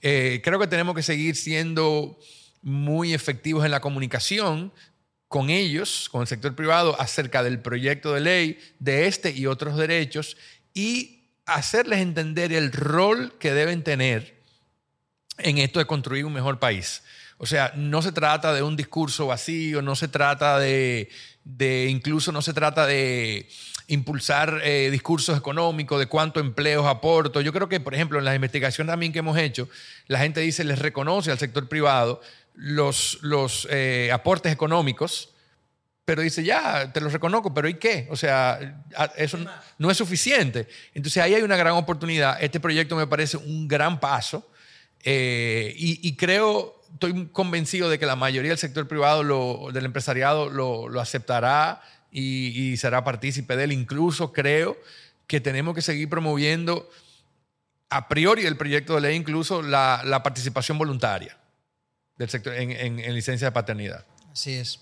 Eh, 0.00 0.40
creo 0.42 0.58
que 0.58 0.66
tenemos 0.66 0.94
que 0.94 1.02
seguir 1.02 1.36
siendo 1.36 2.18
muy 2.62 3.12
efectivos 3.12 3.62
en 3.66 3.70
la 3.70 3.80
comunicación, 3.80 4.72
con 5.34 5.50
ellos, 5.50 6.08
con 6.12 6.20
el 6.20 6.28
sector 6.28 6.54
privado, 6.54 6.94
acerca 7.00 7.42
del 7.42 7.58
proyecto 7.58 8.12
de 8.14 8.20
ley, 8.20 8.58
de 8.78 9.08
este 9.08 9.32
y 9.32 9.46
otros 9.46 9.76
derechos, 9.76 10.36
y 10.74 11.24
hacerles 11.44 11.98
entender 11.98 12.52
el 12.52 12.70
rol 12.70 13.36
que 13.40 13.52
deben 13.52 13.82
tener 13.82 14.40
en 15.38 15.58
esto 15.58 15.80
de 15.80 15.86
construir 15.86 16.24
un 16.24 16.34
mejor 16.34 16.60
país. 16.60 17.02
O 17.38 17.46
sea, 17.46 17.72
no 17.74 18.00
se 18.00 18.12
trata 18.12 18.54
de 18.54 18.62
un 18.62 18.76
discurso 18.76 19.26
vacío, 19.26 19.82
no 19.82 19.96
se 19.96 20.06
trata 20.06 20.56
de, 20.60 21.08
incluso 21.88 22.30
no 22.30 22.40
se 22.40 22.52
trata 22.54 22.86
de 22.86 23.48
impulsar 23.88 24.60
eh, 24.62 24.88
discursos 24.92 25.36
económicos, 25.36 25.98
de 25.98 26.06
cuánto 26.06 26.38
empleos 26.38 26.86
aporto. 26.86 27.40
Yo 27.40 27.52
creo 27.52 27.68
que, 27.68 27.80
por 27.80 27.92
ejemplo, 27.92 28.20
en 28.20 28.24
las 28.24 28.36
investigaciones 28.36 28.92
también 28.92 29.12
que 29.12 29.18
hemos 29.18 29.36
hecho, 29.36 29.68
la 30.06 30.20
gente 30.20 30.42
dice, 30.42 30.62
les 30.62 30.78
reconoce 30.78 31.32
al 31.32 31.40
sector 31.40 31.68
privado 31.68 32.20
los, 32.54 33.18
los 33.22 33.66
eh, 33.70 34.10
aportes 34.12 34.52
económicos, 34.52 35.30
pero 36.04 36.22
dice, 36.22 36.44
ya, 36.44 36.92
te 36.92 37.00
los 37.00 37.12
reconozco, 37.12 37.54
pero 37.54 37.68
¿y 37.68 37.74
qué? 37.74 38.06
O 38.10 38.16
sea, 38.16 38.84
eso 39.16 39.38
no 39.78 39.90
es 39.90 39.96
suficiente. 39.96 40.68
Entonces 40.92 41.22
ahí 41.22 41.34
hay 41.34 41.42
una 41.42 41.56
gran 41.56 41.74
oportunidad. 41.74 42.42
Este 42.42 42.60
proyecto 42.60 42.94
me 42.94 43.06
parece 43.06 43.38
un 43.38 43.66
gran 43.66 44.00
paso 44.00 44.50
eh, 45.02 45.72
y, 45.76 46.14
creo, 46.16 46.82
estoy 46.92 47.28
convencido 47.28 47.88
de 47.88 47.98
que 47.98 48.06
la 48.06 48.16
mayoría 48.16 48.50
del 48.50 48.58
sector 48.58 48.86
privado, 48.86 49.72
del 49.72 49.84
empresariado, 49.86 50.50
lo, 50.50 51.00
aceptará 51.00 51.82
y, 52.10 52.76
será 52.76 53.02
partícipe 53.02 53.56
de 53.56 53.64
él. 53.64 53.72
Incluso 53.72 54.32
creo 54.32 54.76
que 55.26 55.40
tenemos 55.40 55.74
que 55.74 55.82
seguir 55.82 56.10
promoviendo 56.10 56.90
a 57.88 58.08
priori 58.08 58.42
del 58.42 58.58
proyecto 58.58 58.94
de 58.94 59.00
ley 59.00 59.16
incluso 59.16 59.62
la 59.62 60.20
participación 60.22 60.76
voluntaria 60.76 61.38
del 62.18 62.28
sector 62.28 62.54
en, 62.54 63.14
licencia 63.14 63.48
de 63.48 63.52
paternidad. 63.52 64.04
Así 64.32 64.54
es. 64.54 64.80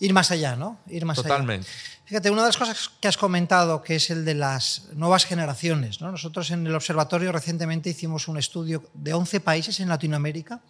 Ir 0.00 0.12
más 0.12 0.30
allá, 0.30 0.56
¿no? 0.56 0.78
Ir 0.86 1.04
más 1.04 1.16
Totalmente. 1.16 1.68
Fíjate, 2.04 2.30
una 2.30 2.42
de 2.42 2.48
las 2.48 2.56
cosas 2.56 2.90
que 3.00 3.08
has 3.08 3.18
comentado, 3.18 3.82
que 3.82 3.96
es 3.96 4.10
el 4.10 4.24
de 4.24 4.34
las 4.34 4.84
nuevas 4.94 5.26
generaciones. 5.26 6.00
¿no? 6.00 6.10
Nosotros 6.10 6.50
en 6.50 6.66
el 6.66 6.74
observatorio 6.74 7.32
recientemente 7.32 7.90
hicimos 7.90 8.28
un 8.28 8.38
estudio 8.38 8.88
de 8.94 9.12
11 9.12 9.40
países 9.40 9.80
en 9.80 9.88
Latinoamérica, 9.88 10.62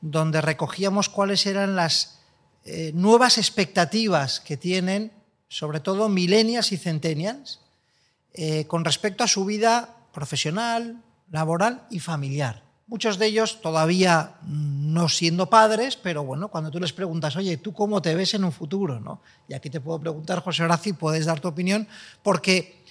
donde 0.00 0.40
recogíamos 0.40 1.08
cuáles 1.08 1.46
eran 1.46 1.74
las 1.74 2.20
eh, 2.64 2.92
nuevas 2.94 3.38
expectativas 3.38 4.40
que 4.40 4.56
tienen, 4.56 5.12
sobre 5.48 5.80
todo 5.80 6.08
millennials 6.08 6.70
y 6.70 6.76
centennials, 6.76 7.60
eh, 8.34 8.66
con 8.66 8.84
respecto 8.84 9.24
a 9.24 9.28
su 9.28 9.44
vida 9.44 9.96
profesional, 10.12 11.02
laboral 11.30 11.86
y 11.90 11.98
familiar. 11.98 12.67
Muchos 12.88 13.18
de 13.18 13.26
ellos 13.26 13.60
todavía 13.60 14.38
no 14.42 15.10
siendo 15.10 15.50
padres, 15.50 15.96
pero 15.96 16.24
bueno, 16.24 16.48
cuando 16.48 16.70
tú 16.70 16.80
les 16.80 16.94
preguntas, 16.94 17.36
oye, 17.36 17.58
¿tú 17.58 17.74
cómo 17.74 18.00
te 18.00 18.14
ves 18.14 18.32
en 18.32 18.44
un 18.44 18.52
futuro? 18.52 18.98
¿no? 18.98 19.20
Y 19.46 19.52
aquí 19.52 19.68
te 19.68 19.80
puedo 19.80 20.00
preguntar, 20.00 20.42
José 20.42 20.64
Horacio, 20.64 20.90
y 20.90 20.94
puedes 20.94 21.26
dar 21.26 21.38
tu 21.38 21.48
opinión, 21.48 21.86
porque 22.22 22.82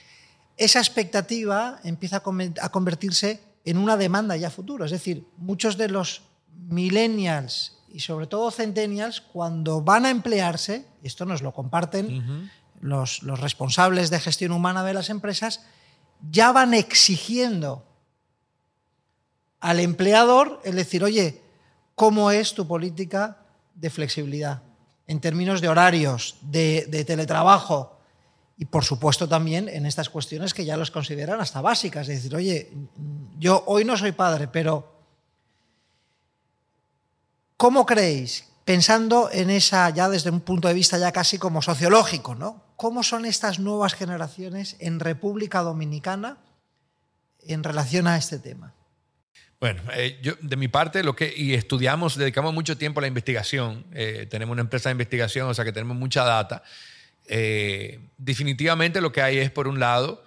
esa 0.55 0.79
expectativa 0.79 1.79
empieza 1.83 2.21
a 2.61 2.69
convertirse 2.69 3.41
en 3.65 3.79
una 3.79 3.97
demanda 3.97 4.37
ya 4.37 4.51
futuro. 4.51 4.85
Es 4.85 4.91
decir, 4.91 5.25
muchos 5.37 5.77
de 5.77 5.89
los 5.89 6.21
millennials 6.69 7.77
y 7.91 8.01
sobre 8.01 8.27
todo 8.27 8.51
centennials, 8.51 9.21
cuando 9.21 9.81
van 9.81 10.05
a 10.05 10.11
emplearse, 10.11 10.85
y 11.01 11.07
esto 11.07 11.25
nos 11.25 11.41
lo 11.41 11.53
comparten 11.53 12.51
los, 12.79 13.23
los 13.23 13.39
responsables 13.39 14.11
de 14.11 14.19
gestión 14.19 14.51
humana 14.51 14.83
de 14.83 14.93
las 14.93 15.09
empresas, 15.09 15.61
ya 16.29 16.51
van 16.51 16.75
exigiendo 16.75 17.85
al 19.67 19.81
empleador 19.81 20.61
el 20.63 20.77
decir, 20.77 21.03
oye, 21.03 21.41
¿cómo 21.93 22.31
es 22.31 22.53
tu 22.53 22.65
política 22.65 23.39
de 23.75 23.89
flexibilidad? 23.89 24.63
En 25.07 25.19
términos 25.19 25.59
de 25.59 25.67
horarios, 25.67 26.37
de, 26.41 27.03
teletrabajo 27.05 27.99
y 28.57 28.63
por 28.63 28.85
supuesto 28.85 29.27
también 29.27 29.67
en 29.67 29.85
estas 29.85 30.09
cuestiones 30.09 30.53
que 30.53 30.63
ya 30.63 30.77
los 30.77 30.89
consideran 30.89 31.41
hasta 31.41 31.59
básicas. 31.59 32.07
Es 32.07 32.15
decir, 32.15 32.33
oye, 32.33 32.71
yo 33.39 33.65
hoy 33.67 33.83
no 33.83 33.97
soy 33.97 34.13
padre, 34.13 34.47
pero 34.47 35.01
¿cómo 37.57 37.85
creéis, 37.85 38.45
pensando 38.63 39.29
en 39.33 39.49
esa 39.49 39.89
ya 39.89 40.07
desde 40.07 40.29
un 40.29 40.39
punto 40.39 40.69
de 40.69 40.75
vista 40.75 40.97
ya 40.97 41.11
casi 41.11 41.37
como 41.37 41.61
sociológico, 41.61 42.35
¿no? 42.35 42.63
¿Cómo 42.77 43.03
son 43.03 43.25
estas 43.25 43.59
nuevas 43.59 43.95
generaciones 43.95 44.77
en 44.79 45.01
República 45.01 45.61
Dominicana 45.61 46.37
en 47.41 47.65
relación 47.65 48.07
a 48.07 48.15
este 48.15 48.39
tema? 48.39 48.73
Bueno, 49.59 49.81
eh, 49.93 50.19
yo 50.21 50.33
de 50.39 50.55
mi 50.55 50.67
parte, 50.67 51.03
lo 51.03 51.15
que, 51.15 51.33
y 51.35 51.55
estudiamos, 51.55 52.15
dedicamos 52.15 52.53
mucho 52.53 52.77
tiempo 52.77 52.99
a 52.99 53.01
la 53.01 53.07
investigación, 53.07 53.87
eh, 53.91 54.27
tenemos 54.29 54.53
una 54.53 54.61
empresa 54.61 54.89
de 54.89 54.91
investigación, 54.91 55.49
o 55.49 55.53
sea 55.53 55.65
que 55.65 55.71
tenemos 55.71 55.97
mucha 55.97 56.23
data. 56.23 56.61
Eh, 57.25 57.99
definitivamente 58.17 59.01
lo 59.01 59.11
que 59.11 59.23
hay 59.23 59.39
es, 59.39 59.49
por 59.49 59.67
un 59.67 59.79
lado, 59.79 60.23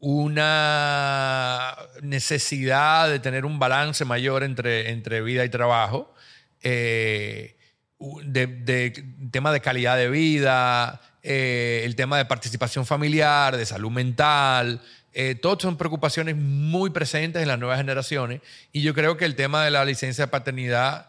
una 0.00 1.74
necesidad 2.02 3.08
de 3.08 3.20
tener 3.20 3.46
un 3.46 3.58
balance 3.58 4.04
mayor 4.04 4.42
entre, 4.42 4.90
entre 4.90 5.22
vida 5.22 5.46
y 5.46 5.48
trabajo, 5.48 6.14
de, 6.62 7.56
de, 7.98 9.04
tema 9.30 9.50
de 9.50 9.60
calidad 9.60 9.96
de 9.96 10.10
vida, 10.10 11.00
el 11.22 11.96
tema 11.96 12.18
de 12.18 12.26
participación 12.26 12.84
familiar, 12.84 13.56
de 13.56 13.64
salud 13.64 13.90
mental, 13.90 14.82
eh, 15.14 15.36
todos 15.36 15.62
son 15.62 15.76
preocupaciones 15.76 16.36
muy 16.36 16.90
presentes 16.90 17.40
en 17.40 17.48
las 17.48 17.58
nuevas 17.58 17.78
generaciones 17.78 18.40
y 18.72 18.82
yo 18.82 18.94
creo 18.94 19.16
que 19.16 19.24
el 19.24 19.36
tema 19.36 19.64
de 19.64 19.70
la 19.70 19.84
licencia 19.84 20.26
de 20.26 20.30
paternidad 20.30 21.08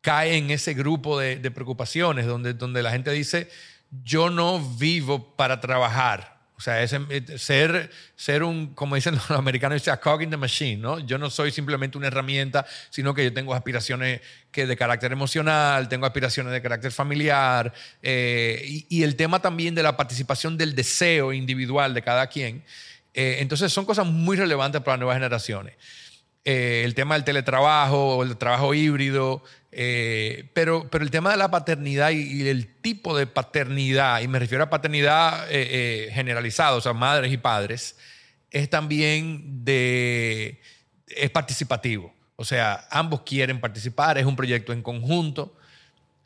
cae 0.00 0.36
en 0.36 0.50
ese 0.50 0.74
grupo 0.74 1.18
de, 1.18 1.38
preocupaciones 1.50 2.26
donde, 2.26 2.54
donde 2.54 2.82
la 2.82 2.90
gente 2.90 3.10
dice, 3.10 3.48
yo 4.04 4.30
no 4.30 4.60
vivo 4.60 5.34
para 5.36 5.60
trabajar. 5.60 6.36
O 6.58 6.60
sea, 6.60 6.82
es, 6.82 6.92
eh, 6.92 7.38
ser, 7.38 7.90
ser 8.14 8.42
un, 8.42 8.74
como 8.74 8.94
dicen 8.94 9.14
los 9.14 9.30
americanos, 9.36 9.86
a 9.88 9.98
cog 9.98 10.22
in 10.22 10.30
the 10.30 10.36
machine, 10.36 10.80
¿no? 10.80 10.98
Yo 11.00 11.18
no 11.18 11.28
soy 11.28 11.50
simplemente 11.50 11.98
una 11.98 12.06
herramienta, 12.06 12.64
sino 12.88 13.14
que 13.14 13.24
yo 13.24 13.32
tengo 13.32 13.52
aspiraciones 13.54 14.22
que 14.50 14.66
de 14.66 14.76
carácter 14.76 15.12
emocional, 15.12 15.88
tengo 15.88 16.06
aspiraciones 16.06 16.52
de 16.52 16.62
carácter 16.62 16.92
familiar, 16.92 17.74
eh, 18.02 18.62
y, 18.64 18.86
y, 18.88 19.02
el 19.02 19.16
tema 19.16 19.40
también 19.40 19.74
de 19.74 19.82
la 19.82 19.96
participación 19.98 20.56
del 20.56 20.74
deseo 20.74 21.32
individual 21.34 21.92
de 21.92 22.02
cada 22.02 22.26
quien. 22.28 22.64
Eh, 23.16 23.38
entonces 23.40 23.72
son 23.72 23.86
cosas 23.86 24.06
muy 24.06 24.36
relevantes 24.36 24.82
para 24.82 24.92
las 24.92 25.00
nuevas 25.00 25.16
generaciones. 25.16 25.74
Eh, 26.44 26.82
el 26.84 26.94
tema 26.94 27.14
del 27.14 27.24
teletrabajo, 27.24 28.22
el 28.22 28.36
trabajo 28.36 28.74
híbrido, 28.74 29.42
eh, 29.72 30.50
pero, 30.52 30.88
pero 30.90 31.02
el 31.02 31.10
tema 31.10 31.30
de 31.30 31.38
la 31.38 31.50
paternidad 31.50 32.10
y, 32.10 32.46
el 32.46 32.66
tipo 32.82 33.16
de 33.16 33.26
paternidad, 33.26 34.20
y 34.20 34.28
me 34.28 34.38
refiero 34.38 34.62
a 34.62 34.70
paternidad 34.70 35.48
generalizada, 35.48 36.76
o 36.76 36.80
sea, 36.82 36.92
madres 36.92 37.32
y 37.32 37.38
padres, 37.38 37.96
es 38.50 38.68
también 38.68 39.64
de, 39.64 40.60
es 41.08 41.30
participativo. 41.30 42.14
O 42.36 42.44
sea, 42.44 42.86
ambos 42.90 43.22
quieren 43.22 43.60
participar, 43.60 44.18
es 44.18 44.26
un 44.26 44.36
proyecto 44.36 44.74
en 44.74 44.82
conjunto. 44.82 45.56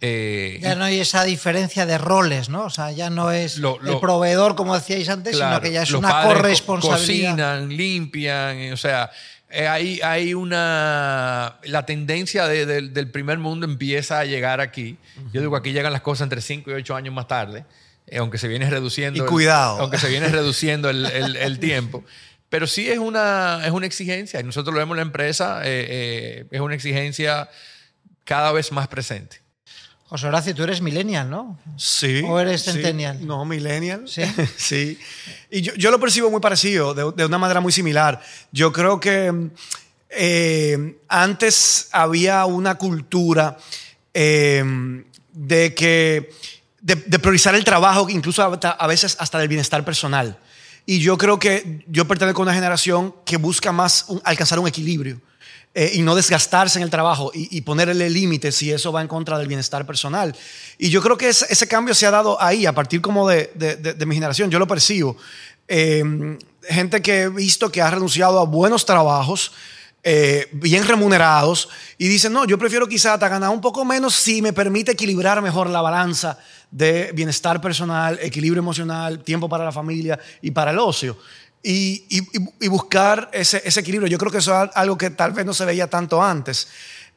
Eh, 0.03 0.59
ya 0.63 0.75
no 0.77 0.85
hay 0.85 0.99
esa 0.99 1.25
diferencia 1.25 1.85
de 1.85 1.99
roles, 1.99 2.49
¿no? 2.49 2.65
O 2.65 2.71
sea, 2.71 2.91
ya 2.91 3.11
no 3.11 3.31
es 3.31 3.59
el 3.59 3.99
proveedor, 4.01 4.57
como 4.57 4.75
decíais 4.75 5.09
antes, 5.11 5.37
sino 5.37 5.61
que 5.61 5.73
ya 5.73 5.83
es 5.83 5.93
una 5.93 6.23
corresponsabilidad. 6.23 7.31
Cocinan, 7.31 7.69
limpian, 7.69 8.73
o 8.73 8.79
sea, 8.79 9.11
eh, 9.51 9.69
hay, 9.69 10.01
hay 10.03 10.33
una. 10.33 11.59
La 11.65 11.85
tendencia 11.85 12.47
del 12.47 13.11
primer 13.11 13.39
mundo 13.39 13.67
empieza 13.67 14.21
a 14.21 14.25
llegar 14.25 14.61
aquí. 14.63 14.97
Yo 15.33 15.43
digo, 15.43 15.55
aquí 15.55 15.73
llegan 15.73 15.93
las 15.93 16.03
cosas 16.03 16.25
entre 16.25 16.41
5 16.41 16.71
y 16.71 16.75
8 16.75 16.97
años 16.97 17.13
más 17.13 17.29
tarde, 17.29 17.67
eh, 18.07 18.19
aunque 18.19 18.39
se 18.39 18.49
viene 18.49 18.71
reduciendo. 18.71 19.23
Y 19.23 19.27
cuidado. 19.27 19.81
aunque 19.81 19.99
se 19.99 20.09
viene 20.09 20.29
reduciendo 20.29 20.89
el, 20.89 21.59
tiempo. 21.61 22.05
Pero 22.49 22.67
sí 22.67 22.89
es 22.89 22.99
una, 22.99 23.61
es 23.67 23.71
una 23.71 23.87
exigencia, 23.87 24.41
y 24.41 24.45
nosotros 24.45 24.73
lo 24.73 24.81
vemos 24.81 24.95
en 24.95 24.97
la 24.97 25.03
empresa, 25.03 25.61
es 25.63 26.61
una 26.61 26.75
exigencia 26.75 27.51
cada 28.25 28.51
vez 28.53 28.73
más 28.73 28.89
presente. 28.89 29.40
José 30.11 30.27
Horacio, 30.27 30.57
tú 30.57 30.65
eres 30.65 30.81
millennial, 30.81 31.31
¿no? 31.31 31.57
Sí. 31.77 32.21
¿O 32.27 32.41
eres 32.41 32.65
centennial? 32.65 33.25
no, 33.25 33.45
millennial. 33.45 34.09
Sí. 34.09 34.23
sí. 34.57 34.99
Y 35.49 35.61
yo, 35.63 35.91
lo 35.93 36.01
percibo 36.01 36.29
muy 36.33 36.41
parecido, 36.41 36.95
de, 36.95 37.25
una 37.25 37.39
manera 37.39 37.61
muy 37.61 37.71
similar. 37.71 38.21
Yo 38.51 38.73
creo 38.73 38.99
que 38.99 39.51
eh, 40.09 40.99
antes 41.07 41.91
había 41.93 42.45
una 42.47 42.75
cultura 42.75 43.57
eh, 44.13 44.65
de 45.33 45.75
que 45.77 46.33
de, 46.81 46.97
priorizar 46.97 47.55
el 47.55 47.63
trabajo, 47.63 48.09
incluso 48.11 48.43
a, 48.43 48.87
veces 48.89 49.17
hasta 49.21 49.39
del 49.39 49.47
bienestar 49.47 49.85
personal. 49.85 50.37
Y 50.87 50.99
yo 50.99 51.17
creo 51.19 51.39
que 51.39 51.85
yo 51.87 52.09
pertenezco 52.09 52.43
a 52.43 52.47
una 52.47 52.55
generación 52.55 53.15
que 53.25 53.37
busca 53.37 53.71
más 53.71 54.07
alcanzar 54.25 54.59
un 54.59 54.67
equilibrio. 54.67 55.21
Eh, 55.73 55.93
y 55.95 56.03
no 56.03 56.17
desgastarse 56.17 56.81
en 56.81 56.83
el 56.83 56.91
trabajo 56.91 57.31
y, 57.33 57.61
ponerle 57.61 58.11
límites 58.11 58.57
si 58.57 58.73
eso 58.73 58.91
va 58.91 59.03
en 59.03 59.07
contra 59.07 59.39
del 59.39 59.47
bienestar 59.47 59.87
personal. 59.87 60.35
Y 60.79 60.91
yo 60.91 61.01
creo 61.01 61.17
que 61.17 61.29
ese, 61.29 61.69
cambio 61.69 61.95
se 61.95 62.07
ha 62.07 62.11
dado 62.11 62.43
ahí, 62.43 62.67
a 62.67 62.73
partir 62.73 63.01
como 63.01 63.29
de, 63.29 63.53
de, 63.55 64.07
mi 64.07 64.17
generación, 64.17 64.51
yo 64.51 64.59
lo 64.59 64.67
percibo. 64.67 65.17
Eh, 65.69 66.03
gente 66.69 67.01
que 67.01 67.23
he 67.23 67.29
visto 67.29 67.71
que 67.71 67.81
ha 67.81 67.89
renunciado 67.89 68.41
a 68.41 68.45
buenos 68.47 68.85
trabajos 68.85 69.53
eh, 70.03 70.49
bien 70.53 70.87
remunerados 70.87 71.69
y 71.99 72.09
dicen, 72.09 72.33
no, 72.33 72.47
yo 72.47 72.59
prefiero 72.59 72.89
quizá 72.89 73.15
hasta 73.15 73.29
ganar 73.29 73.51
un 73.51 73.61
poco 73.61 73.85
menos 73.85 74.15
si 74.15 74.41
me 74.41 74.55
permite 74.55 74.93
equilibrar 74.93 75.43
mejor 75.43 75.69
la 75.69 75.83
balanza 75.83 76.39
de 76.71 77.13
bienestar 77.13 77.61
personal, 77.61 78.19
equilibrio 78.23 78.61
emocional, 78.61 79.23
tiempo 79.23 79.47
para 79.47 79.65
la 79.65 79.73
familia 79.73 80.19
y 80.41 80.53
para 80.53 80.71
el 80.71 80.79
ocio. 80.79 81.19
Y, 81.63 82.07
y, 82.09 82.23
y 82.65 82.69
buscar 82.69 83.29
ese, 83.33 83.61
ese, 83.65 83.81
equilibrio. 83.81 84.09
Yo 84.09 84.17
creo 84.17 84.33
que 84.33 84.39
eso 84.39 84.65
es 84.65 84.71
algo 84.75 84.97
que 84.97 85.11
tal 85.11 85.33
vez 85.33 85.45
no 85.45 85.53
se 85.53 85.67
veía 85.67 85.89
tanto 85.89 86.23
antes. 86.23 86.69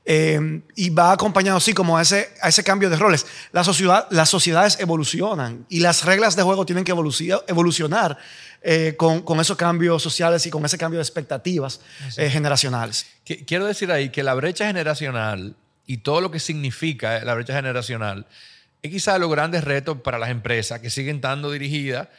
Eh, 0.05 0.61
y 0.75 0.89
va 0.89 1.13
acompañado 1.13 1.57
así 1.57 1.73
como 1.73 1.97
a 1.97 2.01
ese, 2.01 2.29
a 2.41 2.49
ese 2.49 2.63
cambio 2.63 2.89
de 2.89 2.97
roles. 2.97 3.25
La 3.53 3.63
sociedad, 3.63 4.05
las 4.09 4.29
sociedades 4.29 4.77
evolucionan 4.79 5.65
y 5.69 5.79
las 5.79 6.03
reglas 6.03 6.35
de 6.35 6.43
juego 6.43 6.65
tienen 6.65 6.83
que 6.83 6.91
evolucionar 6.91 8.17
eh, 8.61 8.95
con, 8.97 9.21
con, 9.21 9.39
esos 9.39 9.55
cambios 9.55 10.03
sociales 10.03 10.45
y 10.45 10.49
con 10.49 10.65
ese 10.65 10.77
cambio 10.77 10.97
de 10.97 11.03
expectativas 11.03 11.79
eh, 12.17 12.29
generacionales. 12.29 13.05
Quiero 13.47 13.65
decir 13.65 13.91
ahí 13.91 14.09
que 14.09 14.23
la 14.23 14.33
brecha 14.33 14.67
generacional 14.67 15.55
y 15.85 15.97
todo 15.97 16.19
lo 16.19 16.31
que 16.31 16.39
significa 16.41 17.23
la 17.23 17.33
brecha 17.33 17.53
generacional 17.53 18.27
es 18.81 18.91
quizá 18.91 19.17
los 19.17 19.31
grandes 19.31 19.63
retos 19.63 20.01
para 20.01 20.17
las 20.17 20.29
empresas 20.29 20.81
que 20.81 20.89
siguen 20.89 21.17
estando 21.17 21.49
dirigidas 21.49 22.09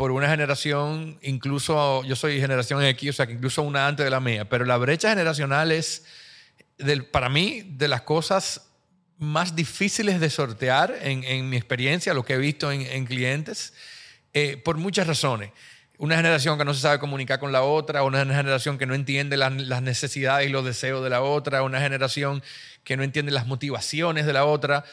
por 0.00 0.12
una 0.12 0.30
generación, 0.30 1.18
incluso 1.20 2.02
yo 2.04 2.16
soy 2.16 2.40
generación 2.40 2.82
X, 2.82 3.10
o 3.10 3.12
sea 3.12 3.26
que 3.26 3.34
incluso 3.34 3.60
una 3.60 3.86
antes 3.86 4.02
de 4.02 4.08
la 4.08 4.18
mía, 4.18 4.48
pero 4.48 4.64
la 4.64 4.78
brecha 4.78 5.10
generacional 5.10 5.70
es, 5.72 6.06
para 7.10 7.28
mí, 7.28 7.64
de 7.76 7.86
las 7.86 8.00
cosas 8.00 8.70
más 9.18 9.54
difíciles 9.54 10.18
de 10.18 10.30
sortear 10.30 10.96
en, 11.02 11.50
mi 11.50 11.58
experiencia, 11.58 12.14
lo 12.14 12.24
que 12.24 12.32
he 12.32 12.38
visto 12.38 12.72
en, 12.72 12.80
en 12.80 13.04
clientes, 13.04 13.74
eh, 14.32 14.56
por 14.56 14.78
muchas 14.78 15.06
razones 15.06 15.50
una 16.00 16.16
generación 16.16 16.56
que 16.56 16.64
no 16.64 16.72
se 16.72 16.80
sabe 16.80 16.98
comunicar 16.98 17.38
con 17.38 17.52
la 17.52 17.62
otra, 17.62 18.02
una 18.04 18.20
generación 18.20 18.78
que 18.78 18.86
no 18.86 18.94
entiende 18.94 19.36
las, 19.36 19.52
necesidades 19.82 20.48
y 20.48 20.50
los 20.50 20.64
deseos 20.64 21.04
de 21.04 21.10
la 21.10 21.20
otra, 21.20 21.62
una 21.62 21.78
generación 21.78 22.42
que 22.84 22.96
no 22.96 23.02
entiende 23.02 23.32
las 23.32 23.46
motivaciones 23.46 24.24
de 24.24 24.32
la 24.32 24.46
otra. 24.46 24.86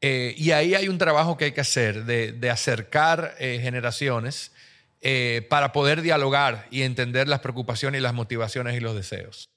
Eh, 0.00 0.34
y 0.36 0.50
ahí 0.50 0.74
hay 0.74 0.88
un 0.88 0.98
trabajo 0.98 1.36
que 1.36 1.46
hay 1.46 1.52
que 1.52 1.60
hacer 1.60 2.04
de, 2.04 2.50
acercar 2.50 3.34
eh, 3.38 3.58
generaciones 3.62 4.52
eh, 5.00 5.46
para 5.48 5.72
poder 5.72 6.02
dialogar 6.02 6.66
y 6.70 6.82
entender 6.82 7.28
las 7.28 7.40
preocupaciones 7.40 8.00
y 8.00 8.02
las 8.02 8.14
motivaciones 8.14 8.76
y 8.76 8.80
los 8.80 8.94
deseos. 8.94 9.48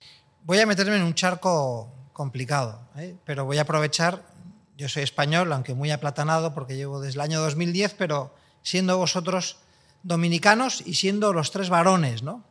Voy 0.43 0.59
a 0.59 0.65
meterme 0.65 0.95
en 0.95 1.03
un 1.03 1.13
charco 1.13 1.93
complicado, 2.13 2.89
pero 3.25 3.45
voy 3.45 3.57
a 3.57 3.61
aprovechar, 3.61 4.23
yo 4.77 4.89
soy 4.89 5.03
español, 5.03 5.51
aunque 5.53 5.73
muy 5.73 5.91
aplatanado 5.91 6.53
porque 6.53 6.75
llevo 6.75 7.01
desde 7.01 7.15
el 7.15 7.21
año 7.21 7.41
2010, 7.41 7.95
pero 7.95 8.33
siendo 8.61 8.97
vosotros 8.97 9.57
dominicanos 10.03 10.81
y 10.85 10.95
siendo 10.95 11.33
los 11.33 11.51
tres 11.51 11.69
varones, 11.69 12.23
¿no? 12.23 12.43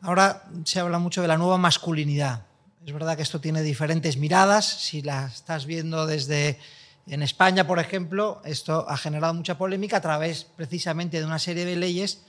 Ahora 0.00 0.44
se 0.64 0.80
habla 0.80 0.98
mucho 0.98 1.22
de 1.22 1.28
la 1.28 1.36
nueva 1.36 1.58
masculinidad. 1.58 2.46
Es 2.84 2.92
verdad 2.92 3.16
que 3.16 3.22
esto 3.22 3.40
tiene 3.40 3.62
diferentes 3.62 4.16
miradas. 4.16 4.66
Si 4.66 5.02
la 5.02 5.26
estás 5.26 5.66
viendo 5.66 6.06
desde 6.06 6.58
en 7.06 7.22
España, 7.22 7.66
por 7.66 7.78
ejemplo, 7.78 8.40
esto 8.44 8.84
ha 8.88 8.96
generado 8.96 9.32
mucha 9.32 9.56
polémica 9.56 9.98
a 9.98 10.00
través 10.00 10.44
precisamente 10.44 11.18
de 11.18 11.24
una 11.24 11.38
serie 11.38 11.64
de 11.64 11.76
leyes 11.76 12.22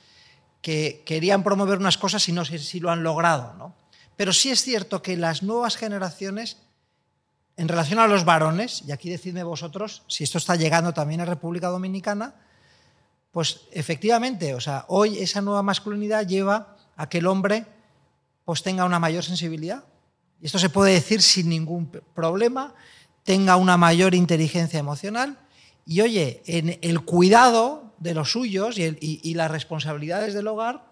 que 0.62 1.04
querían 1.06 1.44
promover 1.44 1.80
unas 1.80 1.98
cosas 1.98 2.28
y 2.30 2.32
no 2.32 2.46
sé 2.46 2.60
si 2.60 2.80
lo 2.80 2.92
han 2.92 3.04
logrado. 3.04 3.54
¿no? 3.54 3.76
Pero 4.16 4.34
sí 4.34 4.52
es 4.52 4.62
cierto 4.62 5.02
que 5.02 5.18
las 5.18 5.42
nuevas 5.42 5.78
generaciones, 5.78 6.58
en 7.56 7.68
relación 7.68 8.00
a 8.00 8.08
los 8.08 8.24
varones, 8.24 8.84
y 8.88 8.92
aquí 8.92 9.10
decidme 9.10 9.44
vosotros 9.44 10.04
si 10.08 10.24
esto 10.24 10.38
está 10.38 10.56
llegando 10.56 10.94
también 10.94 11.22
a 11.22 11.26
República 11.26 11.68
Dominicana, 11.70 12.36
pues 13.32 13.62
efectivamente, 13.72 14.54
o 14.54 14.60
sea, 14.60 14.86
hoy 14.88 15.18
esa 15.20 15.42
nueva 15.42 15.64
masculinidad 15.64 16.28
lleva 16.28 16.76
a 16.96 17.10
que 17.10 17.20
el 17.20 17.28
hombre 17.28 17.66
pues 18.46 18.64
tenga 18.64 18.86
una 18.86 19.00
mayor 19.00 19.24
sensibilidad. 19.24 19.84
Y 20.40 20.46
esto 20.46 20.60
se 20.60 20.70
puede 20.70 20.94
decir 20.94 21.22
sin 21.22 21.50
ningún 21.50 21.90
problema, 22.16 22.74
tenga 23.28 23.58
una 23.58 23.76
mayor 23.76 24.16
inteligencia 24.16 24.80
emocional 24.80 25.38
y, 25.86 26.00
oye, 26.00 26.42
en 26.48 26.80
el 26.82 27.02
cuidado 27.02 27.94
de 28.00 28.14
los 28.14 28.32
suyos 28.32 28.78
y, 28.80 29.34
las 29.34 29.52
responsabilidades 29.52 30.34
del 30.34 30.48
hogar, 30.48 30.86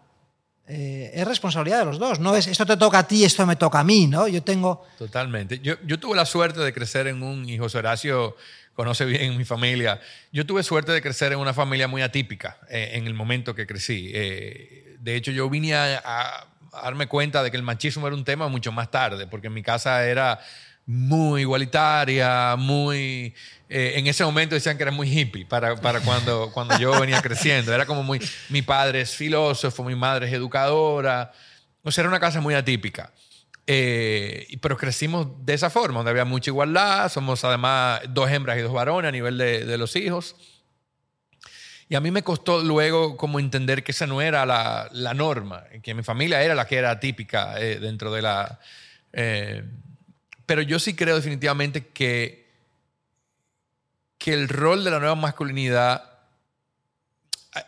eh, 0.68 1.12
es 1.14 1.26
responsabilidad 1.26 1.80
de 1.80 1.86
los 1.86 1.98
dos. 1.98 2.20
No 2.20 2.36
es 2.36 2.48
esto 2.48 2.66
te 2.66 2.76
toca 2.76 3.00
a 3.00 3.08
ti, 3.08 3.24
esto 3.24 3.46
me 3.46 3.56
toca 3.56 3.80
a 3.80 3.84
mí, 3.86 4.08
¿no? 4.08 4.28
Yo 4.28 4.44
tengo. 4.44 4.86
Totalmente. 4.98 5.60
Yo, 5.60 5.76
yo 5.86 5.98
tuve 5.98 6.18
la 6.18 6.26
suerte 6.26 6.60
de 6.60 6.74
crecer 6.74 7.08
en 7.08 7.24
un, 7.24 7.48
hijo 7.48 7.68
Horacio 7.74 8.36
conoce 8.74 9.06
bien 9.06 9.38
mi 9.38 9.46
familia. 9.46 10.02
Yo 10.34 10.46
tuve 10.46 10.62
suerte 10.62 10.92
de 10.92 11.02
crecer 11.02 11.32
en 11.32 11.40
una 11.40 11.54
familia 11.54 11.88
muy 11.88 12.02
atípica 12.02 12.58
eh, 12.70 12.92
en 12.96 13.08
el 13.08 13.14
momento 13.14 13.56
que 13.56 13.66
crecí. 13.66 14.12
Eh, 14.14 14.98
de 15.00 15.16
hecho, 15.16 15.32
yo 15.32 15.50
vine 15.50 15.74
a, 15.74 16.48
darme 16.84 17.08
cuenta 17.08 17.42
de 17.42 17.50
que 17.52 17.56
el 17.56 17.64
machismo 17.64 18.06
era 18.06 18.16
un 18.18 18.26
tema 18.26 18.50
mucho 18.50 18.74
más 18.74 18.92
tarde, 18.92 19.28
porque 19.28 19.48
en 19.48 19.54
mi 19.54 19.64
casa 19.64 20.06
era 20.06 20.42
muy 20.86 21.42
igualitaria, 21.42 22.56
muy... 22.58 23.34
Eh, 23.68 23.94
en 23.96 24.06
ese 24.08 24.24
momento 24.24 24.54
decían 24.54 24.78
que 24.78 24.84
era 24.84 24.92
muy 24.92 25.10
hippie 25.10 25.46
para, 25.46 25.76
para 25.76 26.00
cuando, 26.02 26.52
cuando 26.54 26.78
yo 26.78 27.00
venía 27.00 27.22
creciendo. 27.22 27.74
Era 27.74 27.86
como 27.86 28.04
muy... 28.04 28.20
Mi 28.50 28.62
padre 28.62 29.02
es 29.02 29.16
filósofo, 29.16 29.84
mi 29.84 29.96
madre 29.96 30.28
es 30.28 30.34
educadora. 30.34 31.32
O 31.84 31.92
sea, 31.92 32.04
era 32.04 32.10
una 32.10 32.20
casa 32.20 32.42
muy 32.42 32.54
atípica. 32.54 33.12
Eh, 33.68 34.48
pero 34.62 34.78
crecimos 34.78 35.28
de 35.44 35.56
esa 35.56 35.72
forma, 35.72 35.98
donde 35.98 36.12
había 36.12 36.26
mucha 36.26 36.52
igualdad, 36.52 37.10
somos 37.10 37.44
además 37.44 38.02
dos 38.10 38.30
hembras 38.30 38.60
y 38.60 38.62
dos 38.62 38.74
varones 38.74 39.10
a 39.10 39.12
nivel 39.12 39.38
de, 39.40 39.66
de 39.66 39.78
los 39.78 39.96
hijos. 39.96 40.36
Y 41.88 41.96
a 41.96 42.00
mí 42.00 42.10
me 42.12 42.24
costó 42.24 42.64
luego 42.64 43.16
como 43.16 43.40
entender 43.40 43.84
que 43.84 43.92
esa 43.92 44.08
no 44.08 44.22
era 44.22 44.46
la, 44.46 44.90
la 44.92 45.14
norma, 45.14 45.64
que 45.84 45.94
mi 45.94 46.02
familia 46.04 46.42
era 46.42 46.56
la 46.56 46.66
que 46.66 46.78
era 46.78 47.00
típica 47.00 47.60
eh, 47.60 47.80
dentro 47.80 48.12
de 48.12 48.22
la... 48.22 48.60
Eh, 49.14 49.64
pero 50.46 50.62
yo 50.62 50.80
sí 50.80 50.96
creo 50.96 51.16
definitivamente 51.16 51.88
que, 51.88 52.46
que 54.18 54.34
el 54.34 54.48
rol 54.50 54.84
de 54.84 54.92
la 54.92 55.00
nueva 55.00 55.16
masculinidad 55.16 56.16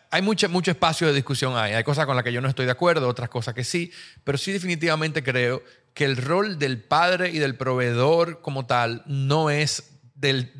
hay 0.10 0.22
mucho, 0.22 0.50
mucho 0.50 0.72
espacio 0.72 1.08
de 1.08 1.14
discusión 1.14 1.56
ahí. 1.56 1.74
Hay 1.74 1.84
cosas 1.84 2.06
con 2.06 2.16
las 2.16 2.24
que 2.24 2.34
yo 2.34 2.42
no 2.42 2.50
estoy 2.50 2.66
de 2.66 2.72
acuerdo, 2.72 3.08
otras 3.08 3.30
cosas 3.30 3.54
que 3.54 3.64
sí, 3.64 3.92
pero 4.24 4.38
sí 4.38 4.52
definitivamente 4.52 5.24
creo 5.24 5.64
que 5.94 6.06
el 6.06 6.18
rol 6.18 6.60
del 6.60 6.82
padre 6.82 7.30
y 7.30 7.40
del 7.40 7.56
proveedor 7.56 8.42
como 8.42 8.66
tal 8.66 9.04
no 9.06 9.50
es, 9.50 9.94
del, 10.16 10.52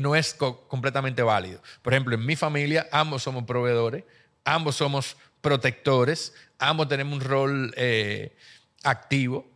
no 0.00 0.16
es 0.16 0.34
completamente 0.34 1.22
válido. 1.22 1.62
Por 1.82 1.92
ejemplo, 1.92 2.14
en 2.14 2.24
mi 2.24 2.34
familia 2.34 2.88
ambos 2.92 3.22
somos 3.22 3.44
proveedores, 3.44 4.04
ambos 4.44 4.76
somos 4.76 5.16
protectores, 5.40 6.34
ambos 6.58 6.88
tenemos 6.88 7.14
un 7.14 7.20
rol 7.20 7.74
eh, 7.76 8.34
activo. 8.82 9.51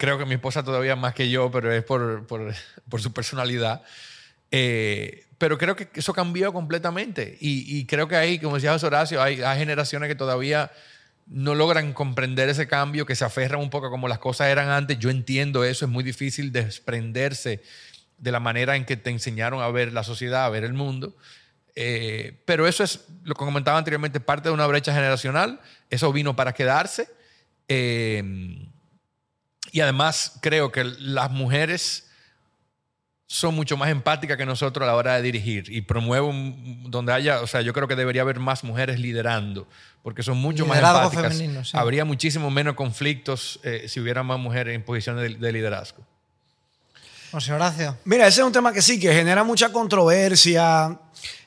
Creo 0.00 0.16
que 0.16 0.24
mi 0.24 0.32
esposa 0.32 0.62
todavía 0.62 0.96
más 0.96 1.12
que 1.12 1.28
yo, 1.28 1.50
pero 1.50 1.70
es 1.70 1.84
por, 1.84 2.26
por, 2.26 2.54
por 2.88 3.02
su 3.02 3.12
personalidad. 3.12 3.82
Eh, 4.50 5.26
pero 5.36 5.58
creo 5.58 5.76
que 5.76 5.90
eso 5.92 6.14
cambió 6.14 6.54
completamente. 6.54 7.36
Y, 7.38 7.78
y, 7.78 7.84
creo 7.84 8.08
que 8.08 8.16
ahí, 8.16 8.38
como 8.38 8.54
decía 8.54 8.72
José 8.72 8.86
Horacio, 8.86 9.22
hay, 9.22 9.42
hay 9.42 9.58
generaciones 9.58 10.08
que 10.08 10.14
todavía 10.14 10.70
no 11.26 11.54
logran 11.54 11.92
comprender 11.92 12.48
ese 12.48 12.66
cambio, 12.66 13.04
que 13.04 13.14
se 13.14 13.26
aferran 13.26 13.60
un 13.60 13.68
poco 13.68 13.90
como 13.90 14.08
las 14.08 14.18
cosas 14.18 14.46
eran 14.46 14.70
antes. 14.70 14.98
Yo 14.98 15.10
entiendo 15.10 15.64
eso, 15.64 15.84
es 15.84 15.90
muy 15.90 16.02
difícil 16.02 16.50
desprenderse 16.50 17.62
de 18.16 18.32
la 18.32 18.40
manera 18.40 18.76
en 18.76 18.86
que 18.86 18.96
te 18.96 19.10
enseñaron 19.10 19.60
a 19.60 19.68
ver 19.68 19.92
la 19.92 20.02
sociedad, 20.02 20.46
a 20.46 20.48
ver 20.48 20.64
el 20.64 20.72
mundo. 20.72 21.14
Eh, 21.76 22.40
pero 22.46 22.66
eso 22.66 22.84
es, 22.84 23.04
lo 23.22 23.34
que 23.34 23.44
comentaba 23.44 23.76
anteriormente, 23.76 24.18
parte 24.18 24.48
de 24.48 24.54
una 24.54 24.66
brecha 24.66 24.94
generacional. 24.94 25.60
Eso 25.90 26.10
vino 26.10 26.34
para 26.34 26.54
quedarse. 26.54 27.06
Eh, 27.68 28.69
y 29.72 29.80
además 29.80 30.38
creo 30.40 30.72
que 30.72 30.84
las 30.84 31.30
mujeres 31.30 32.10
son 33.32 33.54
mucho 33.54 33.76
más 33.76 33.90
empáticas 33.90 34.36
que 34.36 34.44
nosotros 34.44 34.82
a 34.82 34.86
la 34.88 34.96
hora 34.96 35.14
de 35.14 35.22
dirigir 35.22 35.70
y 35.70 35.82
promuevo 35.82 36.32
donde 36.88 37.12
haya, 37.12 37.42
o 37.42 37.46
sea, 37.46 37.60
yo 37.60 37.72
creo 37.72 37.86
que 37.86 37.94
debería 37.94 38.22
haber 38.22 38.40
más 38.40 38.64
mujeres 38.64 38.98
liderando, 38.98 39.68
porque 40.02 40.24
son 40.24 40.38
mucho 40.38 40.66
más 40.66 40.78
empáticas. 40.78 41.72
Habría 41.72 42.04
muchísimo 42.04 42.50
menos 42.50 42.74
conflictos 42.74 43.60
eh, 43.62 43.84
si 43.86 44.00
hubiera 44.00 44.24
más 44.24 44.40
mujeres 44.40 44.74
en 44.74 44.82
posiciones 44.82 45.38
de, 45.38 45.52
liderazgo. 45.52 46.04
José 47.30 47.52
Horacio. 47.52 47.96
Mira, 48.04 48.26
ese 48.26 48.40
es 48.40 48.46
un 48.48 48.52
tema 48.52 48.72
que 48.72 48.82
sí, 48.82 48.98
que 48.98 49.14
genera 49.14 49.44
mucha 49.44 49.70
controversia, 49.70 50.98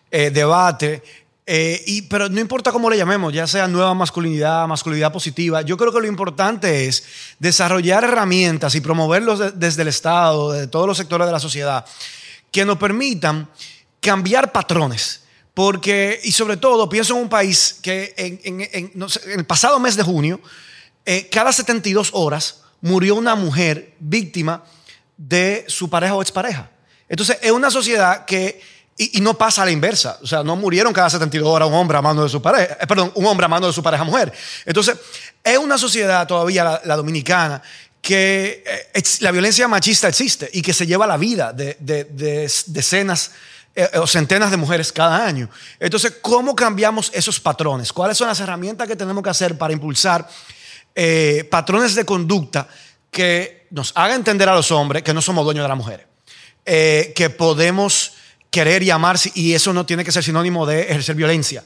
eh, 0.09 0.29
debate. 0.29 1.03
Eh, 1.45 1.83
y, 1.85 2.03
pero 2.03 2.29
no 2.29 2.39
importa 2.39 2.71
cómo 2.71 2.89
le 2.89 2.97
llamemos, 2.97 3.33
ya 3.33 3.45
sea 3.47 3.67
nueva 3.67 3.93
masculinidad, 3.93 4.65
masculinidad 4.65 5.11
positiva, 5.11 5.61
yo 5.61 5.75
creo 5.75 5.91
que 5.91 5.99
lo 5.99 6.07
importante 6.07 6.85
es 6.87 7.03
desarrollar 7.37 8.05
herramientas 8.05 8.75
y 8.75 8.81
promoverlos 8.81 9.59
desde 9.59 9.81
el 9.81 9.89
Estado, 9.89 10.53
de 10.53 10.67
todos 10.67 10.87
los 10.87 10.97
sectores 10.97 11.27
de 11.27 11.33
la 11.33 11.41
sociedad, 11.41 11.85
que 12.49 12.63
nos 12.63 12.77
permitan 12.77 13.49
cambiar 13.99 14.51
patrones. 14.53 15.21
Porque, 15.53 16.19
y 16.23 16.31
sobre 16.31 16.57
todo, 16.57 16.89
pienso 16.89 17.15
en 17.15 17.23
un 17.23 17.29
país 17.29 17.77
que 17.81 18.13
en, 18.17 18.61
el 19.35 19.45
pasado 19.45 19.79
mes 19.79 19.95
de 19.95 20.03
junio, 20.03 20.39
eh, 21.05 21.29
cada 21.29 21.51
72 21.51 22.09
horas 22.13 22.61
murió 22.81 23.15
una 23.15 23.35
mujer 23.35 23.93
víctima 23.99 24.63
de 25.17 25.65
su 25.67 25.89
pareja 25.89 26.15
o 26.15 26.21
expareja. 26.21 26.71
Entonces, 27.07 27.37
es 27.41 27.51
una 27.51 27.69
sociedad 27.69 28.25
que 28.25 28.61
y, 28.97 29.21
no 29.21 29.33
pasa 29.35 29.63
a 29.63 29.65
la 29.65 29.71
inversa. 29.71 30.19
O 30.21 30.27
sea, 30.27 30.43
no 30.43 30.55
murieron 30.55 30.93
cada 30.93 31.09
72 31.09 31.47
horas 31.47 31.67
un 31.67 31.73
hombre 31.73 31.97
amando 31.97 32.23
de 32.23 32.29
su 32.29 32.41
pareja, 32.41 32.77
eh, 32.79 32.87
perdón, 32.87 33.11
un 33.15 33.25
hombre 33.25 33.45
amando 33.45 33.67
de 33.67 33.73
su 33.73 33.81
pareja 33.81 34.03
mujer. 34.03 34.31
Entonces, 34.65 34.97
es 35.43 35.57
una 35.57 35.77
sociedad 35.77 36.27
todavía, 36.27 36.81
la, 36.83 36.95
dominicana, 36.95 37.61
que 38.01 38.63
eh, 38.93 39.03
la 39.21 39.31
violencia 39.31 39.67
machista 39.67 40.07
existe 40.07 40.49
y 40.53 40.61
que 40.61 40.73
se 40.73 40.85
lleva 40.85 41.07
la 41.07 41.17
vida 41.17 41.53
de, 41.53 41.75
decenas 42.67 43.31
eh, 43.75 43.89
o 43.95 44.05
centenas 44.05 44.51
de 44.51 44.57
mujeres 44.57 44.91
cada 44.91 45.25
año. 45.25 45.49
Entonces, 45.79 46.17
¿cómo 46.21 46.55
cambiamos 46.55 47.09
esos 47.13 47.39
patrones? 47.39 47.91
¿Cuáles 47.91 48.17
son 48.17 48.27
las 48.27 48.39
herramientas 48.39 48.87
que 48.87 48.95
tenemos 48.95 49.23
que 49.23 49.29
hacer 49.29 49.57
para 49.57 49.73
impulsar 49.73 50.27
patrones 51.49 51.95
de 51.95 52.05
conducta 52.05 52.67
que 53.09 53.65
nos 53.71 53.91
hagan 53.95 54.17
entender 54.17 54.47
a 54.47 54.53
los 54.53 54.69
hombres 54.69 55.01
que 55.01 55.11
no 55.11 55.23
somos 55.23 55.43
dueños 55.43 55.63
de 55.63 55.67
las 55.69 55.77
mujeres? 55.77 56.05
que 56.63 57.33
podemos 57.35 58.12
querer 58.53 58.83
y 58.83 58.91
amarse 58.91 59.31
y 59.33 59.53
eso 59.53 59.73
no 59.73 59.83
tiene 59.83 60.05
que 60.05 60.11
ser 60.11 60.23
sinónimo 60.23 60.67
de 60.67 60.83
ejercer 60.83 61.15
violencia. 61.15 61.63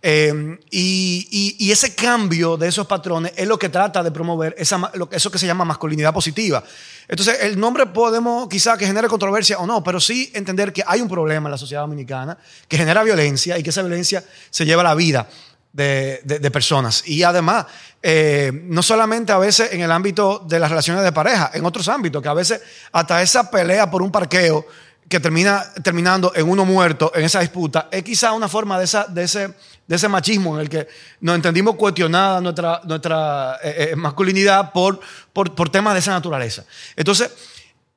Eh, 0.00 0.56
y, 0.70 1.68
ese 1.72 1.96
cambio 1.96 2.56
de 2.56 2.68
esos 2.68 2.86
patrones 2.86 3.32
es 3.36 3.48
lo 3.48 3.58
que 3.58 3.68
trata 3.68 4.04
de 4.04 4.12
promover 4.12 4.54
esa, 4.56 4.92
eso 5.10 5.30
que 5.32 5.38
se 5.38 5.46
llama 5.48 5.64
masculinidad 5.64 6.14
positiva. 6.14 6.62
Entonces, 7.08 7.38
el 7.42 7.58
nombre 7.58 7.86
podemos 7.86 8.48
quizá 8.48 8.78
que 8.78 8.86
genere 8.86 9.08
controversia 9.08 9.58
o 9.58 9.66
no, 9.66 9.82
pero 9.82 9.98
sí 9.98 10.30
entender 10.32 10.72
que 10.72 10.84
hay 10.86 11.00
un 11.00 11.08
problema 11.08 11.48
en 11.48 11.50
la 11.50 11.58
sociedad 11.58 11.82
dominicana 11.82 12.38
que 12.68 12.76
genera 12.76 13.02
violencia 13.02 13.58
y 13.58 13.64
que 13.64 13.70
esa 13.70 13.82
violencia 13.82 14.22
se 14.50 14.64
lleva 14.64 14.82
a 14.82 14.84
la 14.84 14.94
vida 14.94 15.28
de, 15.72 16.50
personas. 16.52 17.02
Y 17.06 17.24
además, 17.24 17.66
eh, 18.00 18.52
no 18.64 18.84
solamente 18.84 19.32
a 19.32 19.38
veces 19.38 19.72
en 19.72 19.80
el 19.80 19.90
ámbito 19.90 20.44
de 20.46 20.60
las 20.60 20.70
relaciones 20.70 21.02
de 21.02 21.10
pareja, 21.10 21.50
en 21.52 21.64
otros 21.66 21.88
ámbitos, 21.88 22.22
que 22.22 22.28
a 22.28 22.34
veces 22.34 22.60
hasta 22.92 23.20
esa 23.22 23.50
pelea 23.50 23.90
por 23.90 24.02
un 24.02 24.12
parqueo 24.12 24.64
que 25.08 25.20
termina 25.20 25.64
terminando 25.82 26.32
en 26.34 26.48
uno 26.48 26.64
muerto 26.64 27.10
en 27.14 27.24
esa 27.24 27.40
disputa, 27.40 27.88
es 27.90 28.02
quizá 28.02 28.32
una 28.32 28.48
forma 28.48 28.78
de, 28.78 28.84
esa, 28.84 29.06
de, 29.06 29.24
ese, 29.24 29.48
de 29.86 29.96
ese 29.96 30.08
machismo 30.08 30.56
en 30.56 30.62
el 30.62 30.68
que 30.68 30.86
nos 31.20 31.34
entendimos 31.34 31.76
cuestionada 31.76 32.40
nuestra, 32.40 32.80
nuestra 32.84 33.58
eh, 33.62 33.90
eh, 33.92 33.96
masculinidad 33.96 34.72
por, 34.72 35.00
por, 35.32 35.70
temas 35.70 35.94
de 35.94 36.00
esa 36.00 36.12
naturaleza. 36.12 36.64
Entonces, 36.94 37.30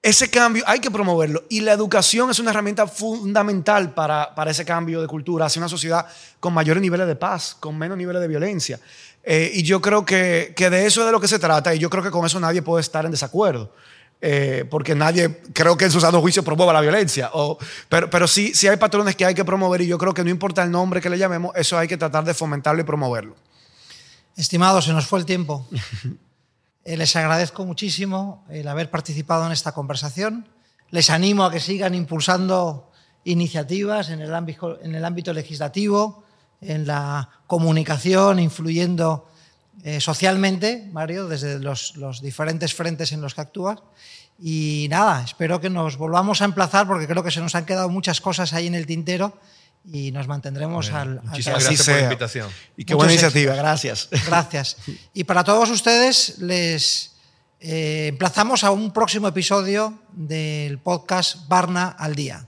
ese 0.01 0.31
cambio 0.31 0.63
hay 0.65 0.79
que 0.79 0.89
promoverlo 0.89 1.43
y 1.49 1.61
la 1.61 1.73
educación 1.73 2.31
es 2.31 2.39
una 2.39 2.51
herramienta 2.51 2.87
fundamental 2.87 3.93
para, 3.93 4.33
para 4.33 4.51
ese 4.51 4.65
cambio 4.65 5.01
de 5.01 5.07
cultura 5.07 5.45
hacia 5.45 5.59
una 5.59 5.69
sociedad 5.69 6.07
con 6.39 6.53
mayores 6.53 6.81
niveles 6.81 7.07
de 7.07 7.15
paz, 7.15 7.55
con 7.59 7.77
menos 7.77 7.97
niveles 7.97 8.21
de 8.21 8.27
violencia. 8.27 8.79
Eh, 9.23 9.51
y 9.53 9.63
yo 9.63 9.81
creo 9.81 10.03
que, 10.03 10.53
que 10.55 10.69
de 10.69 10.87
eso 10.87 11.01
es 11.01 11.05
de 11.05 11.11
lo 11.11 11.19
que 11.19 11.27
se 11.27 11.37
trata 11.37 11.75
y 11.75 11.79
yo 11.79 11.89
creo 11.89 12.01
que 12.01 12.09
con 12.09 12.25
eso 12.25 12.39
nadie 12.39 12.61
puede 12.61 12.81
estar 12.81 13.05
en 13.05 13.11
desacuerdo. 13.11 13.71
Eh, 14.23 14.65
porque 14.69 14.93
nadie, 14.93 15.41
creo 15.51 15.75
que 15.75 15.85
en 15.85 15.91
su 15.91 15.99
sano 15.99 16.21
juicio 16.21 16.43
promueva 16.43 16.71
la 16.71 16.81
violencia. 16.81 17.31
O, 17.33 17.57
pero, 17.89 18.09
pero 18.09 18.27
sí, 18.27 18.53
sí 18.53 18.67
hay 18.67 18.77
patrones 18.77 19.15
que 19.15 19.25
hay 19.25 19.33
que 19.33 19.43
promover 19.43 19.81
y 19.81 19.87
yo 19.87 19.97
creo 19.97 20.13
que 20.13 20.23
no 20.23 20.29
importa 20.29 20.63
el 20.63 20.69
nombre 20.69 21.01
que 21.01 21.09
le 21.09 21.17
llamemos, 21.17 21.51
eso 21.55 21.77
hay 21.77 21.87
que 21.87 21.97
tratar 21.97 22.23
de 22.23 22.35
fomentarlo 22.35 22.81
y 22.81 22.85
promoverlo. 22.85 23.35
Estimados, 24.37 24.85
se 24.85 24.93
nos 24.93 25.07
fue 25.07 25.19
el 25.19 25.25
tiempo. 25.25 25.67
Eh, 26.83 26.97
les 26.97 27.15
agradezco 27.15 27.63
muchísimo 27.63 28.43
el 28.49 28.67
haber 28.67 28.89
participado 28.89 29.45
en 29.45 29.51
esta 29.51 29.71
conversación. 29.71 30.47
Les 30.89 31.11
animo 31.11 31.45
a 31.45 31.51
que 31.51 31.59
sigan 31.59 31.93
impulsando 31.93 32.89
iniciativas 33.23 34.09
en 34.09 34.19
el 34.19 34.33
ámbito, 34.33 34.81
en 34.81 34.95
el 34.95 35.05
ámbito 35.05 35.31
legislativo, 35.31 36.23
en 36.59 36.87
la 36.87 37.29
comunicación, 37.45 38.39
influyendo 38.39 39.29
eh, 39.83 39.99
socialmente, 39.99 40.87
Mario, 40.91 41.27
desde 41.27 41.59
los, 41.59 42.21
diferentes 42.21 42.73
frentes 42.73 43.11
en 43.11 43.21
los 43.21 43.33
que 43.33 43.41
actúas. 43.41 43.79
Y 44.39 44.87
nada, 44.89 45.23
espero 45.23 45.59
que 45.61 45.69
nos 45.69 45.97
volvamos 45.97 46.41
a 46.41 46.45
emplazar 46.45 46.87
porque 46.87 47.07
creo 47.07 47.23
que 47.23 47.31
se 47.31 47.41
nos 47.41 47.55
han 47.55 47.65
quedado 47.65 47.89
muchas 47.89 48.21
cosas 48.21 48.53
ahí 48.53 48.67
en 48.67 48.75
el 48.75 48.85
tintero 48.85 49.37
y 49.91 50.11
nos 50.11 50.27
mantendremos 50.27 50.91
al, 50.91 51.21
Muchísimas 51.23 51.63
gracias 51.63 51.85
por 51.85 51.95
la 51.95 52.03
invitación. 52.03 52.49
Y 52.77 52.85
qué 52.85 52.93
buena 52.93 53.13
iniciativa, 53.13 53.55
gracias. 53.55 54.09
Gracias. 54.25 54.77
Y 55.13 55.23
para 55.23 55.43
todos 55.43 55.69
ustedes 55.69 56.39
les 56.39 57.11
eh, 57.59 58.07
emplazamos 58.09 58.63
a 58.63 58.71
un 58.71 58.91
próximo 58.91 59.27
episodio 59.27 59.99
del 60.11 60.79
podcast 60.79 61.47
Barna 61.47 61.89
al 61.89 62.15
Día. 62.15 62.47